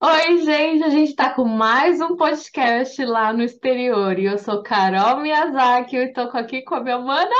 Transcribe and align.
Oi, 0.00 0.38
gente, 0.44 0.82
a 0.84 0.88
gente 0.90 1.10
está 1.10 1.34
com 1.34 1.44
mais 1.44 2.00
um 2.00 2.16
podcast 2.16 3.02
lá 3.04 3.30
no 3.32 3.42
exterior. 3.42 4.18
E 4.18 4.24
eu 4.26 4.38
sou 4.38 4.62
Carol 4.62 5.20
Miyazaki, 5.20 5.96
eu 5.96 6.04
estou 6.04 6.24
aqui 6.30 6.62
com 6.62 6.74
a 6.76 6.82
minha 6.82 6.98
mana. 6.98 7.34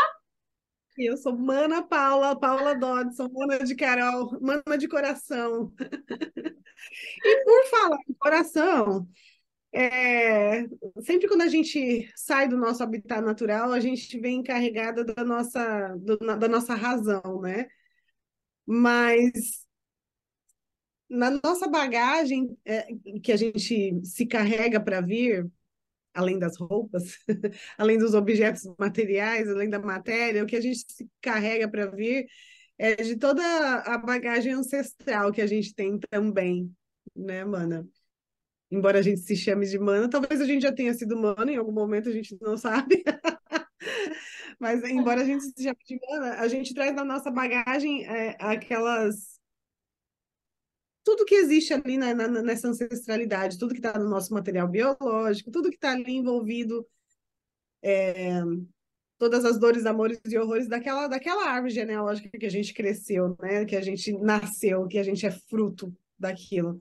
E 0.99 1.11
eu 1.11 1.17
sou 1.17 1.37
Mana 1.37 1.83
Paula, 1.87 2.39
Paula 2.39 2.75
Dodson, 2.75 3.29
Mana 3.33 3.59
de 3.65 3.75
Carol, 3.75 4.31
Mana 4.41 4.79
de 4.79 4.89
coração. 4.89 5.73
E 7.25 7.45
por 7.45 7.65
falar 7.71 7.99
em 8.09 8.15
coração, 8.15 9.09
é, 9.73 10.65
sempre 11.03 11.29
quando 11.29 11.43
a 11.43 11.49
gente 11.49 12.11
sai 12.17 12.49
do 12.49 12.57
nosso 12.59 12.83
habitat 12.83 13.23
natural, 13.23 13.73
a 13.73 13.81
gente 13.81 14.19
vem 14.21 14.43
carregada 14.43 15.05
da 15.05 15.25
nossa, 15.25 15.97
do- 15.99 16.19
da 16.19 16.49
nossa 16.49 16.75
razão, 16.75 17.41
né? 17.43 17.69
Mas 18.67 19.66
na 21.09 21.41
nossa 21.43 21.69
bagagem 21.69 22.57
é, 22.65 22.87
que 23.23 23.33
a 23.33 23.37
gente 23.37 24.01
se 24.05 24.27
carrega 24.27 24.81
para 24.81 25.01
vir, 25.01 25.49
além 26.13 26.39
das 26.39 26.57
roupas, 26.57 27.19
além 27.79 27.99
dos 27.99 28.15
objetos 28.15 28.63
materiais, 28.79 29.49
além 29.49 29.69
da 29.69 29.79
matéria, 29.79 30.43
o 30.43 30.47
que 30.47 30.57
a 30.57 30.61
gente 30.61 30.85
se 30.91 31.09
carrega 31.21 31.69
para 31.69 31.87
vir 31.87 32.27
é 32.79 32.97
de 32.97 33.17
toda 33.17 33.43
a 33.81 33.99
bagagem 33.99 34.53
ancestral 34.53 35.33
que 35.33 35.41
a 35.41 35.47
gente 35.47 35.75
tem 35.75 35.99
também, 36.11 36.75
né, 37.15 37.45
mana? 37.45 37.89
Embora 38.71 38.99
a 38.99 39.03
gente 39.03 39.21
se 39.21 39.37
chame 39.37 39.67
de 39.67 39.79
mana, 39.79 40.11
talvez 40.11 40.41
a 40.41 40.45
gente 40.45 40.63
já 40.63 40.73
tenha 40.73 40.93
sido 40.93 41.17
mana 41.17 41.53
em 41.53 41.57
algum 41.57 41.73
momento, 41.73 42.09
a 42.09 42.13
gente 42.13 42.37
não 42.41 42.57
sabe. 42.59 43.03
Mas 44.59 44.83
embora 44.85 45.21
a 45.21 45.25
gente 45.25 45.45
se 45.45 45.63
chame 45.63 45.79
de 45.87 45.99
mana, 46.09 46.35
a 46.41 46.49
gente 46.49 46.75
traz 46.75 46.95
na 46.95 47.05
nossa 47.05 47.31
bagagem 47.31 48.05
é, 48.07 48.37
aquelas 48.41 49.36
tudo 51.07 51.25
que 51.25 51.37
existe 51.37 51.73
ali 51.73 51.97
na, 51.97 52.13
na, 52.13 52.27
nessa 52.43 52.67
ancestralidade, 52.67 53.57
tudo 53.57 53.73
que 53.73 53.79
está 53.79 53.97
no 53.97 54.11
nosso 54.11 54.35
material 54.35 54.67
biológico, 54.67 55.53
tudo 55.53 55.71
que 55.71 55.77
está 55.77 55.93
ali 55.93 56.17
envolvido, 56.17 56.85
é, 57.81 58.41
todas 59.17 59.45
as 59.45 59.57
dores, 59.57 59.87
amores 59.87 60.21
e 60.27 60.37
horrores 60.37 60.67
daquela, 60.67 61.07
daquela 61.07 61.49
árvore 61.49 61.73
genealógica 61.73 62.37
que 62.37 62.45
a 62.45 62.51
gente 62.51 62.75
cresceu, 62.75 63.37
né? 63.41 63.65
que 63.65 63.77
a 63.77 63.81
gente 63.81 64.19
nasceu, 64.19 64.89
que 64.89 64.99
a 64.99 65.05
gente 65.05 65.25
é 65.25 65.31
fruto 65.31 65.97
daquilo. 66.19 66.81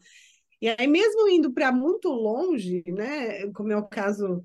E 0.59 0.69
aí, 0.69 0.87
mesmo 0.87 1.29
indo 1.29 1.53
para 1.53 1.71
muito 1.71 2.09
longe, 2.09 2.83
né? 2.87 3.45
como 3.51 3.71
é 3.71 3.77
o 3.77 3.87
caso 3.87 4.43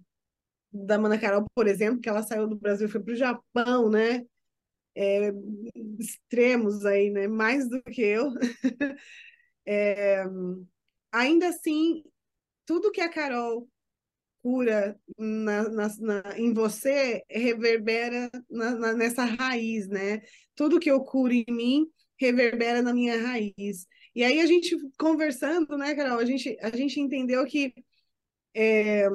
da 0.70 0.98
Mana 0.98 1.18
Carol, 1.18 1.46
por 1.54 1.66
exemplo, 1.66 2.00
que 2.00 2.08
ela 2.08 2.22
saiu 2.22 2.46
do 2.46 2.54
Brasil 2.54 2.86
e 2.86 2.90
foi 2.90 3.00
para 3.02 3.14
o 3.14 3.16
Japão, 3.16 3.88
né? 3.88 4.26
É, 4.94 5.32
extremos 5.98 6.84
aí, 6.84 7.08
né? 7.08 7.26
Mais 7.26 7.66
do 7.66 7.82
que 7.82 8.02
eu. 8.02 8.30
É, 9.66 10.24
ainda 11.12 11.48
assim, 11.48 12.02
tudo 12.66 12.90
que 12.90 13.00
a 13.00 13.08
Carol 13.08 13.68
cura 14.42 14.98
na, 15.18 15.68
na, 15.68 15.88
na, 15.98 16.38
em 16.38 16.52
você 16.52 17.22
reverbera 17.28 18.30
nessa 18.96 19.24
raiz, 19.24 19.86
né? 19.88 20.22
Tudo 20.54 20.80
que 20.80 20.90
eu 20.90 21.02
curo 21.04 21.32
em 21.32 21.44
mim 21.48 21.86
reverbera 22.18 22.82
na 22.82 22.92
minha 22.92 23.20
raiz. 23.20 23.86
E 24.14 24.24
aí 24.24 24.40
a 24.40 24.46
gente 24.46 24.76
conversando, 24.98 25.76
né, 25.76 25.94
Carol, 25.94 26.18
a 26.18 26.24
gente, 26.24 26.56
a 26.60 26.74
gente 26.76 27.00
entendeu 27.00 27.44
que 27.46 27.72
é, 28.54 29.08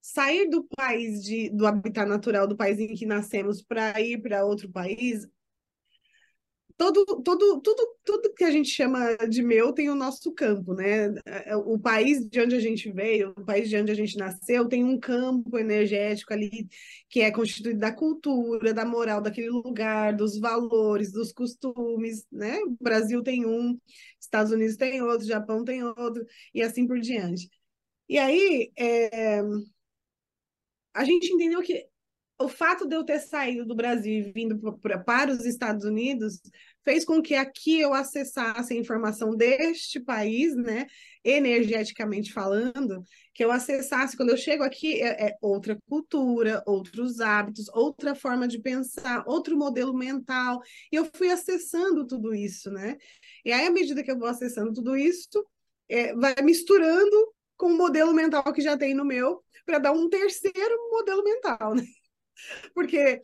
sair 0.00 0.48
do 0.48 0.64
país 0.76 1.22
de, 1.24 1.48
do 1.50 1.66
habitat 1.66 2.06
natural 2.06 2.46
do 2.46 2.56
país 2.56 2.78
em 2.78 2.94
que 2.94 3.06
nascemos 3.06 3.62
para 3.62 4.00
ir 4.00 4.20
para 4.20 4.44
outro 4.44 4.68
país 4.70 5.26
todo, 6.82 7.22
todo, 7.22 7.60
tudo, 7.60 7.96
tudo 8.04 8.34
que 8.34 8.42
a 8.42 8.50
gente 8.50 8.68
chama 8.68 9.16
de 9.28 9.40
meu 9.40 9.72
tem 9.72 9.88
o 9.88 9.94
nosso 9.94 10.32
campo, 10.32 10.74
né? 10.74 11.14
O 11.64 11.78
país 11.78 12.26
de 12.28 12.40
onde 12.40 12.56
a 12.56 12.60
gente 12.60 12.90
veio, 12.90 13.30
o 13.36 13.44
país 13.44 13.68
de 13.68 13.76
onde 13.76 13.92
a 13.92 13.94
gente 13.94 14.16
nasceu, 14.16 14.66
tem 14.66 14.82
um 14.82 14.98
campo 14.98 15.56
energético 15.58 16.32
ali 16.32 16.66
que 17.08 17.20
é 17.20 17.30
constituído 17.30 17.78
da 17.78 17.92
cultura, 17.92 18.74
da 18.74 18.84
moral 18.84 19.20
daquele 19.20 19.50
lugar, 19.50 20.16
dos 20.16 20.40
valores, 20.40 21.12
dos 21.12 21.32
costumes, 21.32 22.26
né? 22.32 22.58
O 22.64 22.76
Brasil 22.80 23.22
tem 23.22 23.46
um, 23.46 23.78
Estados 24.20 24.50
Unidos 24.50 24.76
tem 24.76 25.00
outro, 25.02 25.26
Japão 25.26 25.64
tem 25.64 25.84
outro, 25.84 26.26
e 26.52 26.62
assim 26.62 26.84
por 26.84 26.98
diante. 26.98 27.48
E 28.08 28.18
aí, 28.18 28.72
é... 28.76 29.40
a 30.92 31.04
gente 31.04 31.32
entendeu 31.32 31.62
que 31.62 31.86
o 32.42 32.48
fato 32.48 32.86
de 32.86 32.96
eu 32.96 33.04
ter 33.04 33.20
saído 33.20 33.64
do 33.64 33.74
Brasil 33.74 34.12
e 34.12 34.32
vindo 34.32 34.58
para 35.04 35.32
os 35.32 35.44
Estados 35.44 35.84
Unidos 35.84 36.40
fez 36.84 37.04
com 37.04 37.22
que 37.22 37.34
aqui 37.34 37.80
eu 37.80 37.94
acessasse 37.94 38.72
a 38.72 38.76
informação 38.76 39.36
deste 39.36 40.00
país, 40.00 40.54
né, 40.56 40.86
energeticamente 41.24 42.32
falando, 42.32 43.02
que 43.34 43.44
eu 43.44 43.50
acessasse, 43.50 44.16
quando 44.16 44.30
eu 44.30 44.36
chego 44.36 44.62
aqui, 44.64 45.00
é, 45.00 45.28
é, 45.28 45.36
outra 45.40 45.78
cultura, 45.88 46.62
outros 46.66 47.20
hábitos, 47.20 47.68
outra 47.68 48.14
forma 48.14 48.48
de 48.48 48.60
pensar, 48.60 49.22
outro 49.26 49.56
modelo 49.56 49.94
mental, 49.94 50.60
e 50.90 50.96
eu 50.96 51.08
fui 51.14 51.30
acessando 51.30 52.06
tudo 52.06 52.34
isso, 52.34 52.70
né? 52.70 52.96
E 53.44 53.52
aí, 53.52 53.66
à 53.66 53.70
medida 53.70 54.02
que 54.02 54.10
eu 54.10 54.18
vou 54.18 54.28
acessando 54.28 54.72
tudo 54.72 54.96
isso, 54.96 55.44
é, 55.88 56.14
vai 56.14 56.34
misturando 56.42 57.32
com 57.56 57.66
o 57.66 57.76
modelo 57.76 58.12
mental 58.12 58.52
que 58.52 58.60
já 58.60 58.76
tem 58.76 58.94
no 58.94 59.04
meu, 59.04 59.42
para 59.64 59.78
dar 59.78 59.92
um 59.92 60.08
terceiro 60.08 60.90
modelo 60.90 61.22
mental, 61.22 61.74
né? 61.74 61.84
Porque 62.74 63.20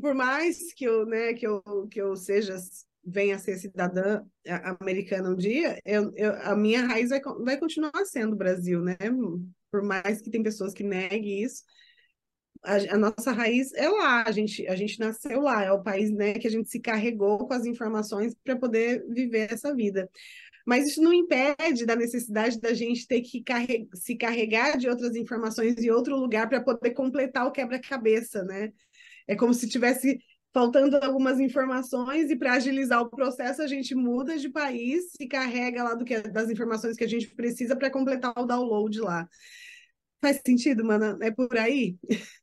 por 0.00 0.14
mais 0.14 0.72
que 0.74 0.84
eu, 0.84 1.06
né, 1.06 1.34
que 1.34 1.46
eu, 1.46 1.62
que 1.90 2.00
eu 2.00 2.16
seja 2.16 2.56
venha 3.04 3.36
a 3.36 3.38
ser 3.38 3.56
cidadã 3.56 4.22
americana 4.80 5.30
um 5.30 5.36
dia, 5.36 5.78
eu, 5.84 6.12
eu, 6.14 6.34
a 6.42 6.54
minha 6.54 6.86
raiz 6.86 7.08
vai, 7.08 7.20
vai 7.42 7.56
continuar 7.56 8.04
sendo 8.04 8.34
o 8.34 8.36
Brasil, 8.36 8.82
né? 8.82 8.96
Por 9.70 9.82
mais 9.82 10.20
que 10.20 10.30
tem 10.30 10.42
pessoas 10.42 10.74
que 10.74 10.82
neguem 10.82 11.42
isso, 11.42 11.62
a, 12.62 12.94
a, 12.94 12.98
nossa 12.98 13.32
raiz 13.32 13.72
é 13.74 13.88
lá, 13.88 14.24
a 14.26 14.32
gente, 14.32 14.66
a 14.66 14.74
gente 14.74 14.98
nasceu 14.98 15.40
lá, 15.40 15.64
é 15.64 15.72
o 15.72 15.82
país 15.82 16.10
né, 16.10 16.34
que 16.34 16.46
a 16.46 16.50
gente 16.50 16.68
se 16.68 16.80
carregou 16.80 17.46
com 17.46 17.54
as 17.54 17.64
informações 17.66 18.34
para 18.44 18.56
poder 18.56 19.04
viver 19.08 19.52
essa 19.52 19.74
vida. 19.74 20.08
Mas 20.66 20.86
isso 20.86 21.02
não 21.02 21.14
impede 21.14 21.86
da 21.86 21.96
necessidade 21.96 22.60
da 22.60 22.74
gente 22.74 23.06
ter 23.06 23.22
que 23.22 23.42
carre 23.42 23.88
se 23.94 24.16
carregar 24.16 24.76
de 24.76 24.88
outras 24.88 25.16
informações 25.16 25.76
em 25.78 25.90
outro 25.90 26.14
lugar 26.16 26.48
para 26.48 26.60
poder 26.60 26.90
completar 26.90 27.46
o 27.46 27.52
quebra-cabeça, 27.52 28.42
né? 28.44 28.70
É 29.28 29.36
como 29.36 29.54
se 29.54 29.68
tivesse 29.68 30.18
faltando 30.52 30.96
algumas 30.96 31.38
informações 31.38 32.30
e 32.30 32.36
para 32.36 32.54
agilizar 32.54 33.00
o 33.02 33.10
processo 33.10 33.62
a 33.62 33.66
gente 33.66 33.94
muda 33.94 34.38
de 34.38 34.48
país 34.48 35.04
e 35.20 35.28
carrega 35.28 35.84
lá 35.84 35.94
do 35.94 36.04
que 36.04 36.18
das 36.22 36.50
informações 36.50 36.96
que 36.96 37.04
a 37.04 37.08
gente 37.08 37.28
precisa 37.28 37.76
para 37.76 37.90
completar 37.90 38.32
o 38.36 38.46
download 38.46 39.00
lá. 39.00 39.28
Faz 40.20 40.40
sentido, 40.44 40.84
mano? 40.84 41.16
É 41.22 41.30
por 41.30 41.56
aí? 41.56 41.96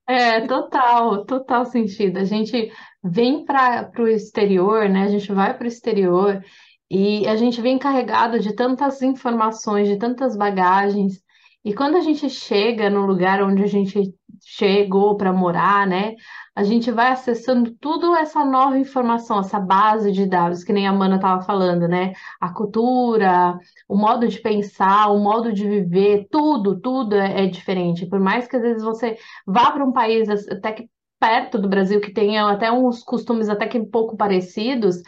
É, 0.08 0.48
total, 0.48 1.26
total 1.26 1.66
sentido. 1.66 2.20
A 2.20 2.24
gente 2.24 2.72
vem 3.04 3.44
para 3.44 3.92
o 4.00 4.08
exterior, 4.08 4.88
né? 4.88 5.04
A 5.04 5.10
gente 5.10 5.32
vai 5.34 5.58
para 5.58 5.66
o 5.66 5.68
exterior 5.68 6.42
e 6.90 7.28
a 7.28 7.36
gente 7.36 7.60
vem 7.60 7.78
carregado 7.78 8.40
de 8.40 8.56
tantas 8.56 9.02
informações, 9.02 9.90
de 9.90 9.98
tantas 9.98 10.38
bagagens. 10.38 11.22
E 11.66 11.74
quando 11.74 11.98
a 11.98 12.02
gente 12.02 12.30
chega 12.30 12.90
no 12.90 13.06
lugar 13.06 13.42
onde 13.44 13.64
a 13.64 13.68
gente 13.68 14.14
chegou 14.44 15.18
para 15.18 15.34
morar, 15.34 15.88
né? 15.88 16.16
A 16.56 16.64
gente 16.64 16.90
vai 16.92 17.12
acessando 17.12 17.72
tudo 17.82 18.16
essa 18.16 18.46
nova 18.46 18.78
informação, 18.78 19.40
essa 19.40 19.60
base 19.60 20.12
de 20.12 20.26
dados, 20.26 20.64
que 20.64 20.72
nem 20.72 20.88
a 20.88 20.94
Mana 20.94 21.18
estava 21.18 21.42
falando, 21.42 21.88
né? 21.88 22.14
A 22.40 22.54
cultura, 22.54 23.58
o 23.88 23.98
modo 23.98 24.28
de 24.28 24.40
pensar, 24.40 25.10
o 25.12 25.20
modo 25.20 25.52
de 25.52 25.68
viver, 25.68 26.28
tudo, 26.32 26.80
tudo 26.80 27.16
é, 27.16 27.44
é 27.44 27.48
diferente. 27.48 28.06
Por 28.06 28.20
mais 28.20 28.48
que 28.48 28.56
às 28.56 28.62
vezes 28.62 28.84
você 28.84 29.18
vá 29.46 29.72
para 29.72 29.84
um 29.84 29.92
país 29.92 30.30
até 30.30 30.72
que 30.72 30.90
perto 31.20 31.58
do 31.58 31.68
Brasil, 31.68 32.00
que 32.00 32.14
tenha 32.14 32.50
até 32.50 32.72
uns 32.72 33.04
costumes 33.04 33.50
até 33.50 33.68
que 33.68 33.80
um 33.80 33.90
pouco 33.90 34.16
parecidos, 34.16 35.02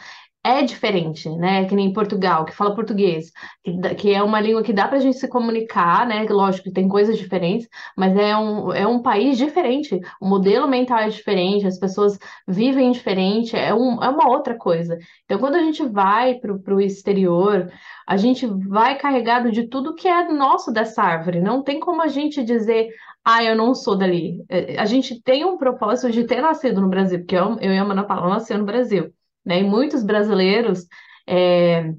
é 0.48 0.62
diferente, 0.62 1.28
né? 1.28 1.66
Que 1.66 1.74
nem 1.74 1.92
Portugal, 1.92 2.44
que 2.44 2.54
fala 2.54 2.74
português, 2.74 3.30
que, 3.62 3.94
que 3.96 4.14
é 4.14 4.22
uma 4.22 4.40
língua 4.40 4.62
que 4.62 4.72
dá 4.72 4.88
para 4.88 4.96
a 4.96 5.00
gente 5.00 5.18
se 5.18 5.28
comunicar, 5.28 6.06
né? 6.06 6.26
Lógico 6.28 6.64
que 6.64 6.72
tem 6.72 6.88
coisas 6.88 7.18
diferentes, 7.18 7.68
mas 7.96 8.16
é 8.16 8.34
um, 8.36 8.72
é 8.72 8.86
um 8.86 9.02
país 9.02 9.36
diferente, 9.36 10.00
o 10.20 10.26
modelo 10.26 10.66
mental 10.66 10.98
é 11.00 11.08
diferente, 11.08 11.66
as 11.66 11.78
pessoas 11.78 12.18
vivem 12.46 12.90
diferente, 12.92 13.56
é, 13.56 13.74
um, 13.74 14.02
é 14.02 14.08
uma 14.08 14.28
outra 14.30 14.56
coisa. 14.56 14.96
Então, 15.24 15.38
quando 15.38 15.56
a 15.56 15.62
gente 15.62 15.84
vai 15.84 16.34
para 16.36 16.74
o 16.74 16.80
exterior, 16.80 17.70
a 18.06 18.16
gente 18.16 18.46
vai 18.46 18.96
carregado 18.96 19.52
de 19.52 19.68
tudo 19.68 19.94
que 19.94 20.08
é 20.08 20.32
nosso 20.32 20.72
dessa 20.72 21.02
árvore. 21.02 21.40
Não 21.40 21.62
tem 21.62 21.78
como 21.78 22.00
a 22.02 22.08
gente 22.08 22.42
dizer, 22.42 22.88
ah, 23.24 23.44
eu 23.44 23.54
não 23.54 23.74
sou 23.74 23.96
dali. 23.96 24.42
É, 24.48 24.78
a 24.80 24.86
gente 24.86 25.20
tem 25.22 25.44
um 25.44 25.58
propósito 25.58 26.10
de 26.10 26.24
ter 26.24 26.40
nascido 26.40 26.80
no 26.80 26.88
Brasil, 26.88 27.18
porque 27.18 27.36
eu, 27.36 27.58
eu 27.60 27.72
e 27.72 27.78
a 27.78 27.82
Ana 27.82 28.04
Paula 28.04 28.30
nasceu 28.30 28.56
no 28.58 28.64
Brasil 28.64 29.12
né? 29.48 29.60
E 29.60 29.64
muitos 29.64 30.04
brasileiros, 30.04 30.86
é, 31.26 31.92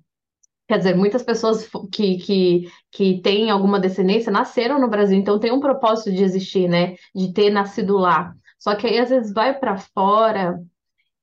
quer 0.68 0.78
dizer, 0.78 0.96
muitas 0.96 1.24
pessoas 1.24 1.68
que, 1.92 2.18
que, 2.20 2.72
que 2.92 3.22
têm 3.22 3.50
alguma 3.50 3.80
descendência 3.80 4.32
nasceram 4.32 4.80
no 4.80 4.90
Brasil, 4.90 5.18
então 5.18 5.40
tem 5.40 5.52
um 5.52 5.60
propósito 5.60 6.12
de 6.12 6.24
existir, 6.24 6.70
né? 6.70 6.96
De 7.16 7.34
ter 7.34 7.50
nascido 7.50 7.98
lá. 7.98 8.34
Só 8.60 8.76
que 8.76 8.88
aí 8.88 9.00
às 9.00 9.10
vezes 9.10 9.34
vai 9.34 9.58
para 9.58 9.78
fora 9.78 10.62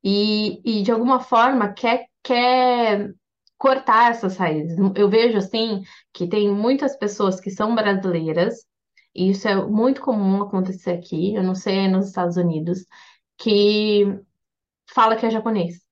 e, 0.03 0.61
e 0.65 0.83
de 0.83 0.91
alguma 0.91 1.21
forma 1.21 1.73
quer, 1.73 2.07
quer 2.23 3.13
cortar 3.59 4.11
essas 4.11 4.37
raízes. 4.37 4.77
Eu 4.97 5.09
vejo 5.09 5.39
assim 5.39 5.83
que 6.13 6.27
tem 6.29 6.51
muitas 6.51 6.97
pessoas 6.99 7.41
que 7.41 7.51
são 7.51 7.75
brasileiras, 7.75 8.67
e 9.15 9.31
isso 9.31 9.49
é 9.49 9.57
muito 9.57 10.03
comum 10.03 10.43
acontecer 10.43 10.93
aqui, 10.93 11.35
eu 11.35 11.43
não 11.43 11.55
sei 11.55 11.89
nos 11.89 12.09
Estados 12.09 12.37
Unidos, 12.37 12.85
que 13.39 14.05
fala 14.93 15.17
que 15.17 15.27
é 15.27 15.31
japonês. 15.31 15.86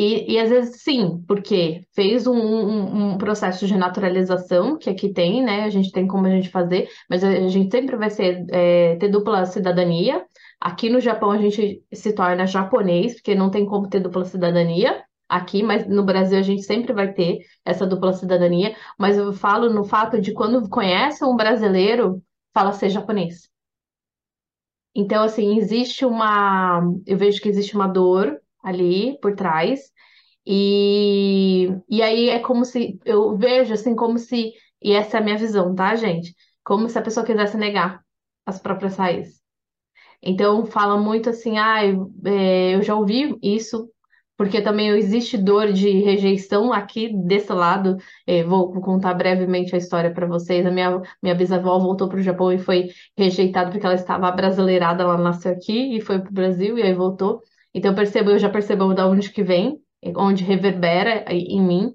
E, 0.00 0.32
e 0.32 0.38
às 0.38 0.48
vezes 0.48 0.82
sim, 0.82 1.22
porque 1.28 1.82
fez 1.94 2.26
um, 2.26 2.34
um, 2.34 3.12
um, 3.12 3.18
processo 3.18 3.66
de 3.66 3.76
naturalização 3.76 4.78
que 4.78 4.88
aqui 4.88 5.12
tem, 5.12 5.42
né? 5.44 5.64
A 5.64 5.68
gente 5.68 5.92
tem 5.92 6.06
como 6.06 6.26
a 6.26 6.30
gente 6.30 6.48
fazer, 6.48 6.88
mas 7.08 7.22
a 7.22 7.48
gente 7.48 7.70
sempre 7.70 7.96
vai 7.98 8.08
ser, 8.08 8.46
é, 8.50 8.96
ter 8.96 9.10
dupla 9.10 9.44
cidadania. 9.44 10.24
Aqui 10.58 10.88
no 10.88 11.00
Japão 11.00 11.30
a 11.30 11.36
gente 11.36 11.84
se 11.92 12.14
torna 12.14 12.46
japonês, 12.46 13.12
porque 13.16 13.34
não 13.34 13.50
tem 13.50 13.66
como 13.66 13.90
ter 13.90 14.00
dupla 14.00 14.24
cidadania 14.24 15.04
aqui, 15.28 15.62
mas 15.62 15.86
no 15.86 16.02
Brasil 16.02 16.38
a 16.38 16.42
gente 16.42 16.62
sempre 16.62 16.94
vai 16.94 17.12
ter 17.12 17.40
essa 17.62 17.86
dupla 17.86 18.14
cidadania. 18.14 18.74
Mas 18.98 19.18
eu 19.18 19.34
falo 19.34 19.68
no 19.68 19.84
fato 19.84 20.18
de 20.18 20.32
quando 20.32 20.66
conhece 20.70 21.22
um 21.26 21.36
brasileiro, 21.36 22.22
fala 22.54 22.72
ser 22.72 22.88
japonês. 22.88 23.50
Então, 24.94 25.22
assim, 25.22 25.58
existe 25.58 26.06
uma. 26.06 26.80
Eu 27.06 27.18
vejo 27.18 27.40
que 27.42 27.50
existe 27.50 27.74
uma 27.76 27.86
dor 27.86 28.40
ali 28.62 29.18
por 29.20 29.34
trás. 29.34 29.90
E, 30.46 31.68
e 31.88 32.02
aí 32.02 32.28
é 32.30 32.38
como 32.40 32.64
se. 32.64 32.98
Eu 33.04 33.36
vejo, 33.36 33.74
assim, 33.74 33.94
como 33.94 34.18
se. 34.18 34.52
E 34.82 34.92
essa 34.92 35.18
é 35.18 35.20
a 35.20 35.22
minha 35.24 35.36
visão, 35.38 35.74
tá, 35.74 35.94
gente? 35.96 36.34
Como 36.64 36.88
se 36.88 36.98
a 36.98 37.02
pessoa 37.02 37.26
quisesse 37.26 37.56
negar 37.56 38.02
as 38.46 38.60
próprias 38.60 38.96
raízes. 38.96 39.40
Então, 40.22 40.66
fala 40.66 40.98
muito 40.98 41.30
assim, 41.30 41.58
ah, 41.58 41.80
eu 41.84 42.82
já 42.82 42.94
ouvi 42.94 43.36
isso 43.42 43.90
porque 44.40 44.62
também 44.62 44.88
existe 44.88 45.36
dor 45.36 45.70
de 45.70 45.90
rejeição 46.00 46.72
aqui 46.72 47.14
desse 47.26 47.52
lado. 47.52 47.98
É, 48.26 48.42
vou, 48.42 48.72
contar 48.80 49.12
brevemente 49.12 49.74
a 49.74 49.78
história 49.78 50.10
para 50.14 50.26
vocês. 50.26 50.64
A 50.64 50.70
minha, 50.70 50.98
minha 51.22 51.34
bisavó 51.34 51.78
voltou 51.78 52.08
para 52.08 52.18
o 52.18 52.22
Japão 52.22 52.50
e 52.50 52.58
foi 52.58 52.88
rejeitada 53.14 53.70
porque 53.70 53.84
ela 53.84 53.94
estava 53.96 54.30
brasileirada, 54.32 55.02
ela 55.02 55.18
nasceu 55.18 55.52
aqui 55.52 55.94
e 55.94 56.00
foi 56.00 56.20
para 56.20 56.30
o 56.30 56.32
Brasil 56.32 56.78
e 56.78 56.82
aí 56.82 56.94
voltou. 56.94 57.42
Então 57.74 57.92
eu 57.92 57.96
percebo, 57.96 58.30
eu 58.30 58.38
já 58.38 58.48
percebo 58.48 58.92
de 58.94 59.02
onde 59.02 59.30
que 59.30 59.42
vem, 59.42 59.78
onde 60.16 60.44
reverbera 60.44 61.24
em 61.28 61.62
mim 61.62 61.94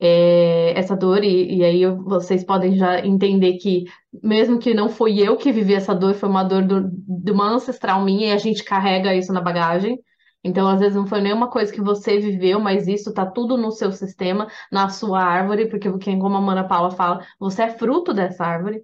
é, 0.00 0.72
essa 0.78 0.96
dor 0.96 1.22
e, 1.22 1.58
e 1.58 1.64
aí 1.64 1.86
vocês 1.86 2.42
podem 2.44 2.76
já 2.76 3.04
entender 3.04 3.58
que 3.58 3.84
mesmo 4.22 4.58
que 4.58 4.72
não 4.74 4.88
foi 4.88 5.18
eu 5.18 5.36
que 5.36 5.52
vivi 5.52 5.74
essa 5.74 5.94
dor, 5.94 6.14
foi 6.14 6.28
uma 6.28 6.42
dor 6.42 6.64
do, 6.64 6.90
de 6.90 7.30
uma 7.30 7.50
ancestral 7.50 8.02
minha 8.02 8.28
e 8.28 8.32
a 8.32 8.38
gente 8.38 8.64
carrega 8.64 9.14
isso 9.14 9.32
na 9.32 9.40
bagagem. 9.40 9.98
Então, 10.42 10.66
às 10.66 10.80
vezes, 10.80 10.96
não 10.96 11.06
foi 11.06 11.20
nenhuma 11.20 11.50
coisa 11.50 11.70
que 11.70 11.82
você 11.82 12.18
viveu, 12.18 12.58
mas 12.58 12.88
isso 12.88 13.12
tá 13.12 13.26
tudo 13.26 13.58
no 13.58 13.70
seu 13.70 13.92
sistema, 13.92 14.48
na 14.72 14.88
sua 14.88 15.22
árvore, 15.22 15.68
porque, 15.68 15.90
como 15.90 16.34
a 16.36 16.40
Mana 16.40 16.66
Paula 16.66 16.90
fala, 16.90 17.22
você 17.38 17.64
é 17.64 17.68
fruto 17.68 18.14
dessa 18.14 18.44
árvore. 18.46 18.80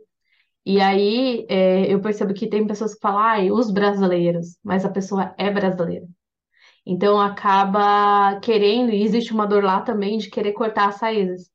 E 0.67 0.81
aí 0.81 1.47
é, 1.49 1.93
eu 1.93 2.01
percebo 2.01 2.35
que 2.35 2.49
tem 2.49 2.67
pessoas 2.67 2.95
que 2.95 3.01
falam, 3.01 3.21
ai, 3.21 3.51
os 3.53 3.71
brasileiros, 3.71 4.59
mas 4.65 4.85
a 4.85 4.91
pessoa 4.91 5.35
é 5.39 5.51
brasileira. 5.51 6.07
Então 6.85 7.21
acaba 7.21 8.41
querendo, 8.41 8.91
e 8.93 9.03
existe 9.03 9.33
uma 9.33 9.47
dor 9.47 9.65
lá 9.65 9.81
também 9.83 10.19
de 10.19 10.31
querer 10.31 10.53
cortar 10.53 10.89
as 10.89 11.01
raízes, 11.01 11.51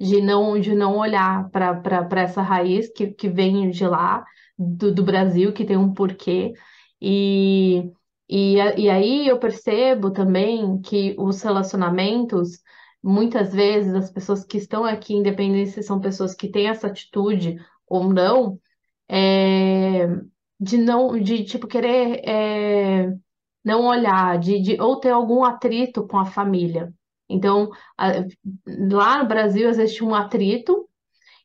de 0.00 0.20
não, 0.22 0.58
de 0.60 0.74
não 0.74 0.98
olhar 0.98 1.50
para 1.50 2.22
essa 2.22 2.42
raiz 2.42 2.90
que, 2.92 3.08
que 3.08 3.28
vem 3.28 3.70
de 3.70 3.86
lá, 3.86 4.24
do, 4.58 4.92
do 4.94 5.02
Brasil, 5.04 5.52
que 5.52 5.64
tem 5.64 5.76
um 5.76 5.92
porquê. 5.94 6.54
E 7.00 7.90
e, 8.28 8.56
e 8.56 8.90
aí 8.90 9.28
eu 9.28 9.38
percebo 9.38 10.10
também 10.10 10.80
que 10.80 11.14
os 11.18 11.42
relacionamentos, 11.42 12.60
muitas 13.02 13.52
vezes, 13.52 13.94
as 13.94 14.10
pessoas 14.10 14.44
que 14.44 14.58
estão 14.58 14.84
aqui, 14.84 15.14
independente 15.14 15.70
se 15.70 15.82
são 15.82 16.00
pessoas 16.00 16.34
que 16.34 16.48
têm 16.48 16.68
essa 16.68 16.88
atitude 16.88 17.56
ou 17.86 18.12
não, 18.12 18.60
é, 19.08 20.06
de 20.58 20.78
não, 20.78 21.18
de 21.18 21.44
tipo, 21.44 21.66
querer 21.66 22.20
é, 22.28 23.12
não 23.64 23.86
olhar, 23.86 24.38
de, 24.38 24.60
de, 24.60 24.80
ou 24.80 25.00
ter 25.00 25.10
algum 25.10 25.44
atrito 25.44 26.06
com 26.06 26.18
a 26.18 26.26
família. 26.26 26.92
Então, 27.28 27.70
a, 27.98 28.08
lá 28.66 29.18
no 29.22 29.28
Brasil 29.28 29.68
existe 29.68 30.04
um 30.04 30.14
atrito, 30.14 30.88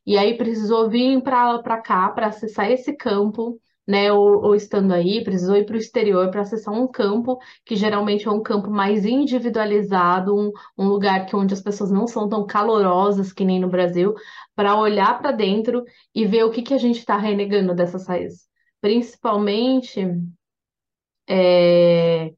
e 0.06 0.18
aí 0.18 0.36
precisou 0.36 0.88
vir 0.90 1.22
para 1.22 1.80
cá 1.80 2.08
para 2.10 2.28
acessar 2.28 2.70
esse 2.70 2.92
campo 2.94 3.60
né, 3.86 4.12
ou, 4.12 4.42
ou, 4.42 4.54
estando 4.54 4.92
aí, 4.92 5.24
precisou 5.24 5.56
ir 5.56 5.66
para 5.66 5.74
o 5.74 5.78
exterior 5.78 6.30
para 6.30 6.42
acessar 6.42 6.72
um 6.72 6.86
campo 6.86 7.38
que 7.64 7.74
geralmente 7.74 8.28
é 8.28 8.30
um 8.30 8.42
campo 8.42 8.70
mais 8.70 9.04
individualizado, 9.04 10.34
um, 10.34 10.52
um 10.78 10.88
lugar 10.88 11.26
que 11.26 11.34
onde 11.34 11.54
as 11.54 11.60
pessoas 11.60 11.90
não 11.90 12.06
são 12.06 12.28
tão 12.28 12.46
calorosas 12.46 13.32
que 13.32 13.44
nem 13.44 13.60
no 13.60 13.68
Brasil, 13.68 14.14
para 14.54 14.78
olhar 14.78 15.18
para 15.20 15.32
dentro 15.32 15.84
e 16.14 16.26
ver 16.26 16.44
o 16.44 16.50
que, 16.50 16.62
que 16.62 16.74
a 16.74 16.78
gente 16.78 16.98
está 16.98 17.16
renegando 17.16 17.74
dessas 17.74 18.06
raízes. 18.06 18.48
Principalmente 18.80 20.00
é, 21.28 22.32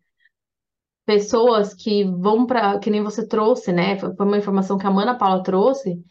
pessoas 1.05 1.75
que 1.75 2.05
vão 2.05 2.47
para, 2.47 2.79
que 2.79 2.91
nem 2.91 3.03
você 3.03 3.27
trouxe, 3.27 3.73
né? 3.73 3.99
Foi 3.99 4.15
uma 4.21 4.39
informação 4.39 4.79
que 4.79 4.87
a 4.87 4.91
Mana 4.91 5.17
Paula 5.17 5.43
trouxe, 5.43 6.03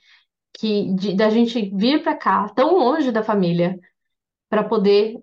que 0.53 0.93
de, 0.95 1.15
da 1.15 1.29
gente 1.29 1.71
vir 1.75 2.03
para 2.03 2.15
cá, 2.15 2.49
tão 2.49 2.77
longe 2.77 3.11
da 3.11 3.23
família, 3.23 3.79
para 4.49 4.63
poder 4.63 5.22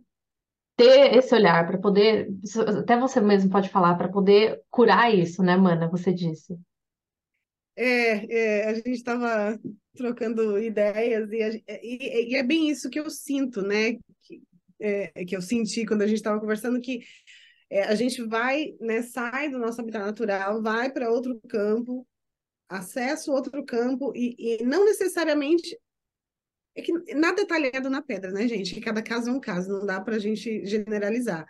ter 0.81 1.19
esse 1.19 1.35
olhar, 1.35 1.67
para 1.67 1.77
poder, 1.77 2.31
até 2.79 2.99
você 2.99 3.21
mesmo 3.21 3.51
pode 3.51 3.69
falar, 3.69 3.97
para 3.97 4.09
poder 4.09 4.63
curar 4.71 5.15
isso, 5.15 5.43
né, 5.43 5.55
mana? 5.55 5.89
Você 5.91 6.13
disse. 6.13 6.59
É, 7.77 8.65
é 8.65 8.69
a 8.71 8.75
gente 8.75 8.93
estava 8.93 9.59
trocando 9.95 10.59
ideias 10.59 11.31
e, 11.31 11.43
a, 11.43 11.51
e, 11.83 12.33
e, 12.33 12.37
é 12.37 12.43
bem 12.43 12.71
isso 12.71 12.89
que 12.89 12.99
eu 12.99 13.11
sinto, 13.11 13.61
né? 13.61 13.95
Que, 14.23 14.43
é, 14.81 15.25
que 15.27 15.37
eu 15.37 15.43
senti 15.43 15.85
quando 15.85 16.03
a 16.03 16.07
gente 16.07 16.17
estava 16.17 16.41
conversando 16.41 16.81
que 16.81 17.01
é, 17.69 17.83
a 17.85 17.95
gente 17.95 18.23
vai, 18.23 18.75
né, 18.81 19.03
sai 19.03 19.51
do 19.51 19.59
nosso 19.59 19.81
habitat 19.81 20.05
natural, 20.05 20.63
vai 20.63 20.91
para 20.91 21.11
outro 21.11 21.39
campo, 21.49 22.07
acessa 22.69 23.31
outro 23.31 23.65
campo 23.65 24.13
e, 24.17 24.61
e 24.61 24.65
não 24.65 24.85
necessariamente 24.85 25.79
é 26.81 26.83
que 26.83 27.15
nada 27.15 27.43
é 27.43 27.47
talhado 27.47 27.91
na 27.91 28.03
pedra, 28.03 28.31
né, 28.33 28.49
gente? 28.49 28.75
Que 28.75 28.81
cada 28.81 29.03
caso 29.03 29.31
é 29.31 29.33
um 29.33 29.41
caso, 29.41 29.71
não 29.71 29.87
dá 29.87 30.01
para 30.01 30.17
a 30.17 30.19
gente 30.19 30.65
generalizar. 30.67 31.47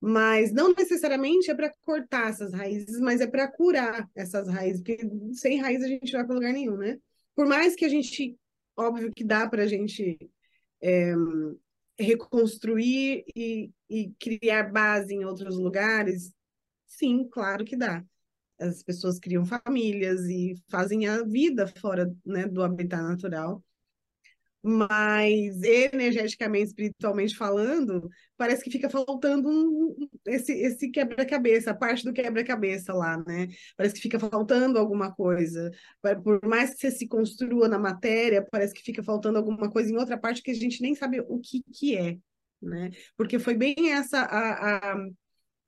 Mas 0.00 0.52
não 0.52 0.72
necessariamente 0.72 1.50
é 1.50 1.54
para 1.54 1.74
cortar 1.82 2.30
essas 2.30 2.52
raízes, 2.54 2.98
mas 3.00 3.20
é 3.20 3.26
para 3.26 3.48
curar 3.48 4.08
essas 4.14 4.48
raízes, 4.48 4.82
porque 4.82 4.98
sem 5.34 5.60
raiz 5.60 5.82
a 5.82 5.88
gente 5.88 6.12
não 6.12 6.20
vai 6.20 6.26
para 6.26 6.34
lugar 6.34 6.52
nenhum, 6.52 6.76
né? 6.76 6.98
Por 7.34 7.46
mais 7.46 7.74
que 7.74 7.84
a 7.84 7.88
gente, 7.88 8.38
óbvio 8.76 9.12
que 9.14 9.24
dá 9.24 9.48
para 9.48 9.62
a 9.64 9.66
gente 9.66 10.18
é, 10.82 11.12
reconstruir 11.98 13.24
e, 13.36 13.70
e 13.88 14.12
criar 14.18 14.72
base 14.72 15.14
em 15.14 15.24
outros 15.24 15.56
lugares, 15.58 16.32
sim, 16.86 17.28
claro 17.30 17.64
que 17.64 17.76
dá 17.76 18.04
as 18.60 18.82
pessoas 18.82 19.18
criam 19.18 19.44
famílias 19.44 20.28
e 20.28 20.54
fazem 20.68 21.08
a 21.08 21.22
vida 21.22 21.66
fora 21.66 22.14
né, 22.24 22.46
do 22.46 22.62
habitat 22.62 23.02
natural 23.02 23.64
mas 24.62 25.62
energeticamente, 25.62 26.68
espiritualmente 26.68 27.34
falando, 27.36 28.08
parece 28.36 28.62
que 28.62 28.70
fica 28.70 28.90
faltando 28.90 29.48
um, 29.48 30.08
esse, 30.26 30.52
esse 30.52 30.90
quebra-cabeça, 30.90 31.70
a 31.70 31.74
parte 31.74 32.04
do 32.04 32.12
quebra-cabeça 32.12 32.92
lá, 32.92 33.16
né? 33.26 33.48
Parece 33.76 33.94
que 33.94 34.02
fica 34.02 34.18
faltando 34.18 34.78
alguma 34.78 35.14
coisa. 35.14 35.70
Por 36.22 36.40
mais 36.46 36.74
que 36.74 36.80
você 36.80 36.90
se 36.90 37.08
construa 37.08 37.68
na 37.68 37.78
matéria, 37.78 38.46
parece 38.50 38.74
que 38.74 38.82
fica 38.82 39.02
faltando 39.02 39.38
alguma 39.38 39.70
coisa 39.70 39.90
em 39.90 39.96
outra 39.96 40.18
parte 40.18 40.42
que 40.42 40.50
a 40.50 40.54
gente 40.54 40.82
nem 40.82 40.94
sabe 40.94 41.20
o 41.20 41.38
que, 41.40 41.62
que 41.72 41.96
é, 41.96 42.18
né? 42.60 42.90
Porque 43.16 43.38
foi 43.38 43.54
bem 43.54 43.92
essa 43.92 44.20
a, 44.20 44.92
a, 44.92 45.06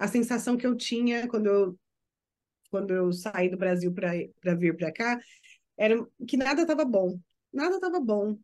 a 0.00 0.08
sensação 0.08 0.56
que 0.56 0.66
eu 0.66 0.76
tinha 0.76 1.26
quando 1.28 1.46
eu, 1.46 1.78
quando 2.70 2.92
eu 2.92 3.10
saí 3.12 3.48
do 3.48 3.56
Brasil 3.56 3.92
para 3.92 4.54
vir 4.54 4.76
para 4.76 4.92
cá, 4.92 5.18
era 5.78 5.96
que 6.28 6.36
nada 6.36 6.62
estava 6.62 6.84
bom. 6.84 7.18
Nada 7.52 7.76
estava 7.76 8.00
bom 8.00 8.38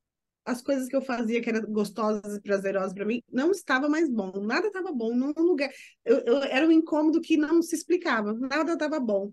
as 0.49 0.63
coisas 0.63 0.89
que 0.89 0.97
eu 0.97 1.03
fazia 1.03 1.43
que 1.43 1.51
eram 1.51 1.71
gostosas 1.71 2.37
e 2.37 2.41
prazerosas 2.41 2.95
para 2.95 3.05
mim 3.05 3.23
não 3.31 3.51
estava 3.51 3.87
mais 3.87 4.09
bom, 4.09 4.33
nada 4.41 4.69
estava 4.69 4.91
bom 4.91 5.15
num 5.15 5.33
lugar. 5.37 5.71
Eu, 6.05 6.19
eu, 6.21 6.43
era 6.45 6.67
um 6.67 6.73
incômodo 6.73 7.21
que 7.21 7.37
não 7.37 7.61
se 7.61 7.77
explicava, 7.77 8.33
nada 8.33 8.73
estava 8.73 8.99
bom. 8.99 9.31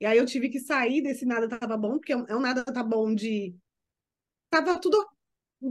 E 0.00 0.04
aí 0.04 0.18
eu 0.18 0.26
tive 0.26 0.48
que 0.48 0.58
sair 0.58 1.00
desse 1.00 1.24
nada 1.24 1.44
estava 1.44 1.76
bom, 1.76 1.92
porque 1.92 2.12
é 2.12 2.16
um, 2.16 2.26
é 2.26 2.36
um 2.36 2.40
nada 2.40 2.64
tá 2.64 2.82
bom 2.82 3.14
de 3.14 3.54
tava 4.50 4.78
tudo 4.80 4.98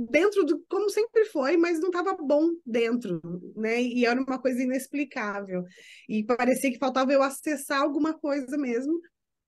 dentro 0.10 0.46
do 0.46 0.64
como 0.70 0.90
sempre 0.90 1.26
foi, 1.26 1.58
mas 1.58 1.82
não 1.82 1.90
estava 1.90 2.16
bom 2.16 2.52
dentro, 2.66 3.22
né? 3.58 3.82
E 3.82 4.06
era 4.06 4.22
uma 4.22 4.40
coisa 4.40 4.64
inexplicável. 4.64 5.66
E 6.08 6.24
parecia 6.24 6.72
que 6.72 6.80
faltava 6.80 7.12
eu 7.12 7.22
acessar 7.22 7.82
alguma 7.82 8.14
coisa 8.14 8.58
mesmo. 8.58 8.98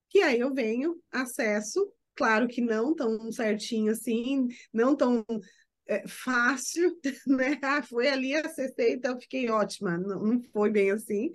Que 0.09 0.19
aí 0.21 0.41
eu 0.41 0.53
venho, 0.53 1.01
acesso 1.11 1.89
Claro 2.15 2.47
que 2.47 2.61
não 2.61 2.95
tão 2.95 3.31
certinho 3.31 3.91
assim, 3.91 4.47
não 4.71 4.95
tão 4.95 5.25
é, 5.87 6.07
fácil, 6.07 6.97
né? 7.27 7.59
Ah, 7.61 7.81
foi 7.81 8.07
ali, 8.07 8.35
acessei, 8.35 8.93
então 8.93 9.19
fiquei 9.19 9.49
ótima. 9.49 9.97
Não, 9.97 10.23
não 10.23 10.41
foi 10.51 10.69
bem 10.69 10.91
assim. 10.91 11.31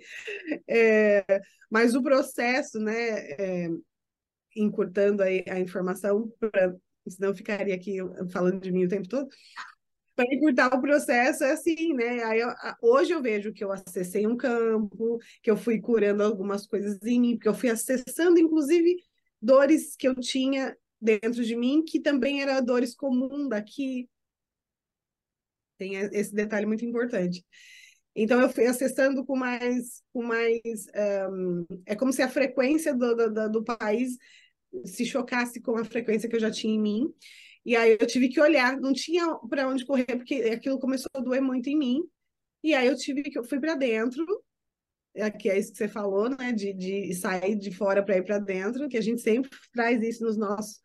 É, 0.67 1.23
mas 1.69 1.95
o 1.95 2.03
processo, 2.03 2.79
né? 2.79 3.31
É, 3.31 3.69
encurtando 4.55 5.23
aí 5.23 5.43
a 5.47 5.59
informação, 5.59 6.31
pra, 6.39 6.73
senão 7.07 7.35
ficaria 7.35 7.75
aqui 7.75 7.97
falando 8.31 8.59
de 8.61 8.71
mim 8.71 8.85
o 8.85 8.89
tempo 8.89 9.07
todo. 9.07 9.27
Para 10.15 10.35
encurtar 10.35 10.75
o 10.75 10.81
processo 10.81 11.45
é 11.45 11.51
assim, 11.51 11.93
né? 11.93 12.23
Aí 12.23 12.39
eu, 12.41 12.49
hoje 12.81 13.13
eu 13.13 13.21
vejo 13.21 13.53
que 13.53 13.63
eu 13.63 13.71
acessei 13.71 14.27
um 14.27 14.35
campo, 14.35 15.17
que 15.41 15.49
eu 15.49 15.55
fui 15.55 15.79
curando 15.79 16.23
algumas 16.23 16.67
coisas 16.67 16.99
em 17.03 17.21
mim, 17.21 17.35
porque 17.35 17.47
eu 17.47 17.53
fui 17.53 17.69
acessando, 17.69 18.37
inclusive, 18.37 18.97
dores 19.41 19.95
que 19.95 20.07
eu 20.07 20.15
tinha 20.15 20.75
dentro 21.01 21.43
de 21.43 21.55
mim, 21.55 21.83
que 21.83 21.99
também 21.99 22.41
eram 22.41 22.63
dores 22.63 22.95
comuns 22.95 23.49
daqui. 23.49 24.09
Tem 25.77 25.95
esse 25.95 26.33
detalhe 26.33 26.65
muito 26.65 26.85
importante. 26.85 27.45
Então 28.15 28.41
eu 28.41 28.49
fui 28.49 28.65
acessando 28.65 29.25
com 29.25 29.37
mais, 29.37 30.03
com 30.11 30.23
mais 30.23 30.59
um, 31.31 31.65
é 31.85 31.95
como 31.95 32.11
se 32.11 32.21
a 32.21 32.27
frequência 32.27 32.93
do, 32.93 33.15
do, 33.15 33.49
do 33.49 33.63
país 33.63 34.17
se 34.85 35.05
chocasse 35.05 35.61
com 35.61 35.77
a 35.77 35.85
frequência 35.85 36.27
que 36.27 36.35
eu 36.35 36.39
já 36.39 36.51
tinha 36.51 36.73
em 36.73 36.81
mim. 36.81 37.13
E 37.65 37.75
aí 37.75 37.97
eu 37.99 38.07
tive 38.07 38.29
que 38.29 38.41
olhar, 38.41 38.79
não 38.79 38.93
tinha 38.93 39.25
para 39.49 39.67
onde 39.67 39.85
correr, 39.85 40.05
porque 40.05 40.35
aquilo 40.35 40.79
começou 40.79 41.09
a 41.13 41.19
doer 41.19 41.41
muito 41.41 41.69
em 41.69 41.77
mim. 41.77 42.03
E 42.63 42.73
aí 42.73 42.87
eu 42.87 42.95
tive 42.95 43.23
que 43.23 43.37
eu 43.37 43.43
fui 43.43 43.59
para 43.59 43.75
dentro, 43.75 44.25
é, 45.15 45.29
que 45.29 45.49
é 45.49 45.57
isso 45.57 45.71
que 45.71 45.77
você 45.77 45.87
falou, 45.87 46.29
né, 46.29 46.51
de, 46.53 46.73
de 46.73 47.13
sair 47.13 47.55
de 47.55 47.71
fora 47.71 48.03
para 48.03 48.17
ir 48.17 48.23
para 48.23 48.39
dentro, 48.39 48.87
que 48.87 48.97
a 48.97 49.01
gente 49.01 49.21
sempre 49.21 49.49
traz 49.73 50.01
isso 50.01 50.23
nos 50.23 50.37
nossos 50.37 50.81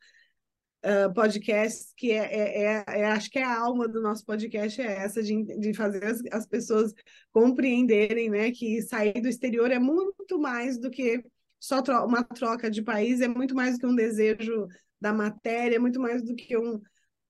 uh, 0.85 1.13
podcasts, 1.15 1.93
que 1.97 2.13
é, 2.13 2.25
é, 2.25 2.63
é, 2.63 2.85
é, 3.01 3.05
acho 3.07 3.31
que 3.31 3.39
é 3.39 3.45
a 3.45 3.61
alma 3.61 3.89
do 3.89 4.01
nosso 4.01 4.25
podcast 4.25 4.81
é 4.81 5.05
essa, 5.05 5.23
de, 5.23 5.43
de 5.59 5.75
fazer 5.75 6.05
as, 6.05 6.21
as 6.33 6.47
pessoas 6.47 6.93
compreenderem, 7.33 8.31
né, 8.31 8.51
que 8.51 8.83
sair 8.83 9.21
do 9.21 9.29
exterior 9.29 9.71
é 9.71 9.79
muito 9.79 10.39
mais 10.39 10.79
do 10.79 10.91
que 10.91 11.23
só 11.61 11.81
tro 11.81 12.05
uma 12.05 12.23
troca 12.23 12.71
de 12.71 12.83
país, 12.83 13.21
é 13.21 13.29
muito 13.29 13.55
mais 13.55 13.75
do 13.75 13.81
que 13.81 13.87
um 13.87 13.95
desejo 13.95 14.67
da 15.01 15.13
matéria, 15.13 15.77
é 15.77 15.79
muito 15.79 16.01
mais 16.01 16.23
do 16.23 16.35
que 16.35 16.57
um, 16.57 16.81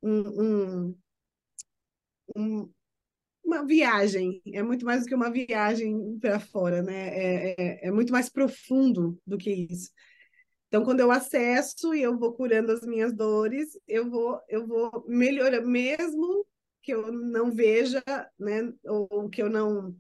um, 0.02 0.42
um, 0.42 0.98
um 2.36 2.72
uma 3.44 3.64
viagem, 3.64 4.40
é 4.52 4.62
muito 4.62 4.84
mais 4.84 5.02
do 5.02 5.08
que 5.08 5.14
uma 5.14 5.30
viagem 5.30 6.18
para 6.18 6.40
fora, 6.40 6.82
né? 6.82 7.08
É, 7.08 7.54
é, 7.58 7.88
é, 7.88 7.90
muito 7.90 8.12
mais 8.12 8.28
profundo 8.28 9.20
do 9.26 9.36
que 9.36 9.50
isso. 9.70 9.90
Então, 10.68 10.84
quando 10.84 11.00
eu 11.00 11.10
acesso 11.10 11.94
e 11.94 12.02
eu 12.02 12.18
vou 12.18 12.32
curando 12.32 12.72
as 12.72 12.82
minhas 12.82 13.14
dores, 13.14 13.78
eu 13.86 14.10
vou, 14.10 14.40
eu 14.48 14.66
vou 14.66 15.04
melhorando, 15.06 15.68
mesmo 15.68 16.46
que 16.82 16.92
eu 16.92 17.12
não 17.12 17.52
veja, 17.52 18.02
né? 18.38 18.72
Ou 18.84 19.28
que 19.28 19.42
eu 19.42 19.50
não 19.50 19.94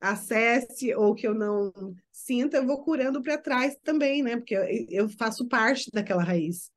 acesse, 0.00 0.94
ou 0.94 1.14
que 1.14 1.26
eu 1.26 1.34
não 1.34 1.72
sinta, 2.12 2.56
eu 2.58 2.66
vou 2.66 2.84
curando 2.84 3.22
para 3.22 3.38
trás 3.38 3.76
também, 3.82 4.22
né? 4.22 4.36
Porque 4.36 4.54
eu, 4.54 4.64
eu 4.90 5.08
faço 5.08 5.48
parte 5.48 5.90
daquela 5.92 6.22
raiz. 6.22 6.70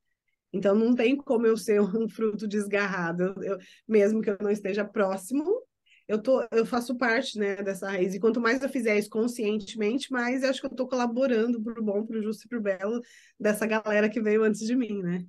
Então, 0.53 0.73
não 0.73 0.95
tem 0.95 1.17
como 1.17 1.45
eu 1.45 1.57
ser 1.57 1.81
um 1.81 2.07
fruto 2.07 2.47
desgarrado, 2.47 3.35
eu, 3.43 3.57
mesmo 3.87 4.21
que 4.21 4.29
eu 4.29 4.37
não 4.39 4.49
esteja 4.49 4.85
próximo, 4.85 5.61
eu, 6.07 6.21
tô, 6.21 6.45
eu 6.51 6.65
faço 6.65 6.95
parte 6.97 7.37
né, 7.37 7.55
dessa 7.57 7.89
raiz. 7.89 8.13
E 8.13 8.19
quanto 8.19 8.41
mais 8.41 8.61
eu 8.61 8.69
fizer 8.69 8.97
isso 8.97 9.09
conscientemente, 9.09 10.11
mais 10.11 10.43
eu 10.43 10.49
acho 10.49 10.59
que 10.59 10.67
eu 10.67 10.71
estou 10.71 10.87
colaborando 10.87 11.61
para 11.61 11.79
o 11.79 11.83
bom, 11.83 12.05
para 12.05 12.17
o 12.17 12.21
justo 12.21 12.45
e 12.45 12.49
para 12.49 12.59
o 12.59 12.61
belo 12.61 13.01
dessa 13.39 13.65
galera 13.65 14.09
que 14.09 14.21
veio 14.21 14.43
antes 14.43 14.61
de 14.61 14.75
mim, 14.75 15.01
né? 15.01 15.25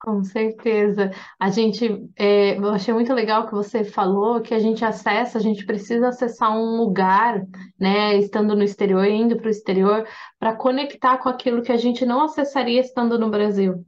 Com 0.00 0.22
certeza. 0.22 1.10
A 1.40 1.50
gente, 1.50 1.84
é, 2.16 2.56
eu 2.56 2.68
achei 2.68 2.94
muito 2.94 3.12
legal 3.12 3.46
que 3.46 3.52
você 3.52 3.82
falou 3.82 4.40
que 4.40 4.54
a 4.54 4.58
gente 4.60 4.84
acessa, 4.84 5.38
a 5.38 5.40
gente 5.40 5.66
precisa 5.66 6.08
acessar 6.08 6.56
um 6.56 6.76
lugar, 6.76 7.44
né, 7.78 8.16
estando 8.16 8.54
no 8.54 8.62
exterior, 8.62 9.04
indo 9.06 9.36
para 9.36 9.48
o 9.48 9.50
exterior, 9.50 10.06
para 10.38 10.54
conectar 10.54 11.18
com 11.18 11.28
aquilo 11.28 11.62
que 11.62 11.72
a 11.72 11.76
gente 11.76 12.06
não 12.06 12.22
acessaria 12.22 12.80
estando 12.80 13.18
no 13.18 13.28
Brasil. 13.28 13.84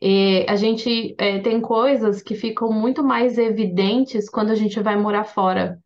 E 0.00 0.44
a 0.48 0.56
gente 0.56 1.14
é, 1.18 1.38
tem 1.38 1.60
coisas 1.60 2.22
que 2.22 2.34
ficam 2.34 2.70
muito 2.70 3.02
mais 3.02 3.38
evidentes 3.38 4.28
quando 4.28 4.50
a 4.50 4.54
gente 4.54 4.78
vai 4.80 4.96
morar 4.96 5.24
fora, 5.24 5.78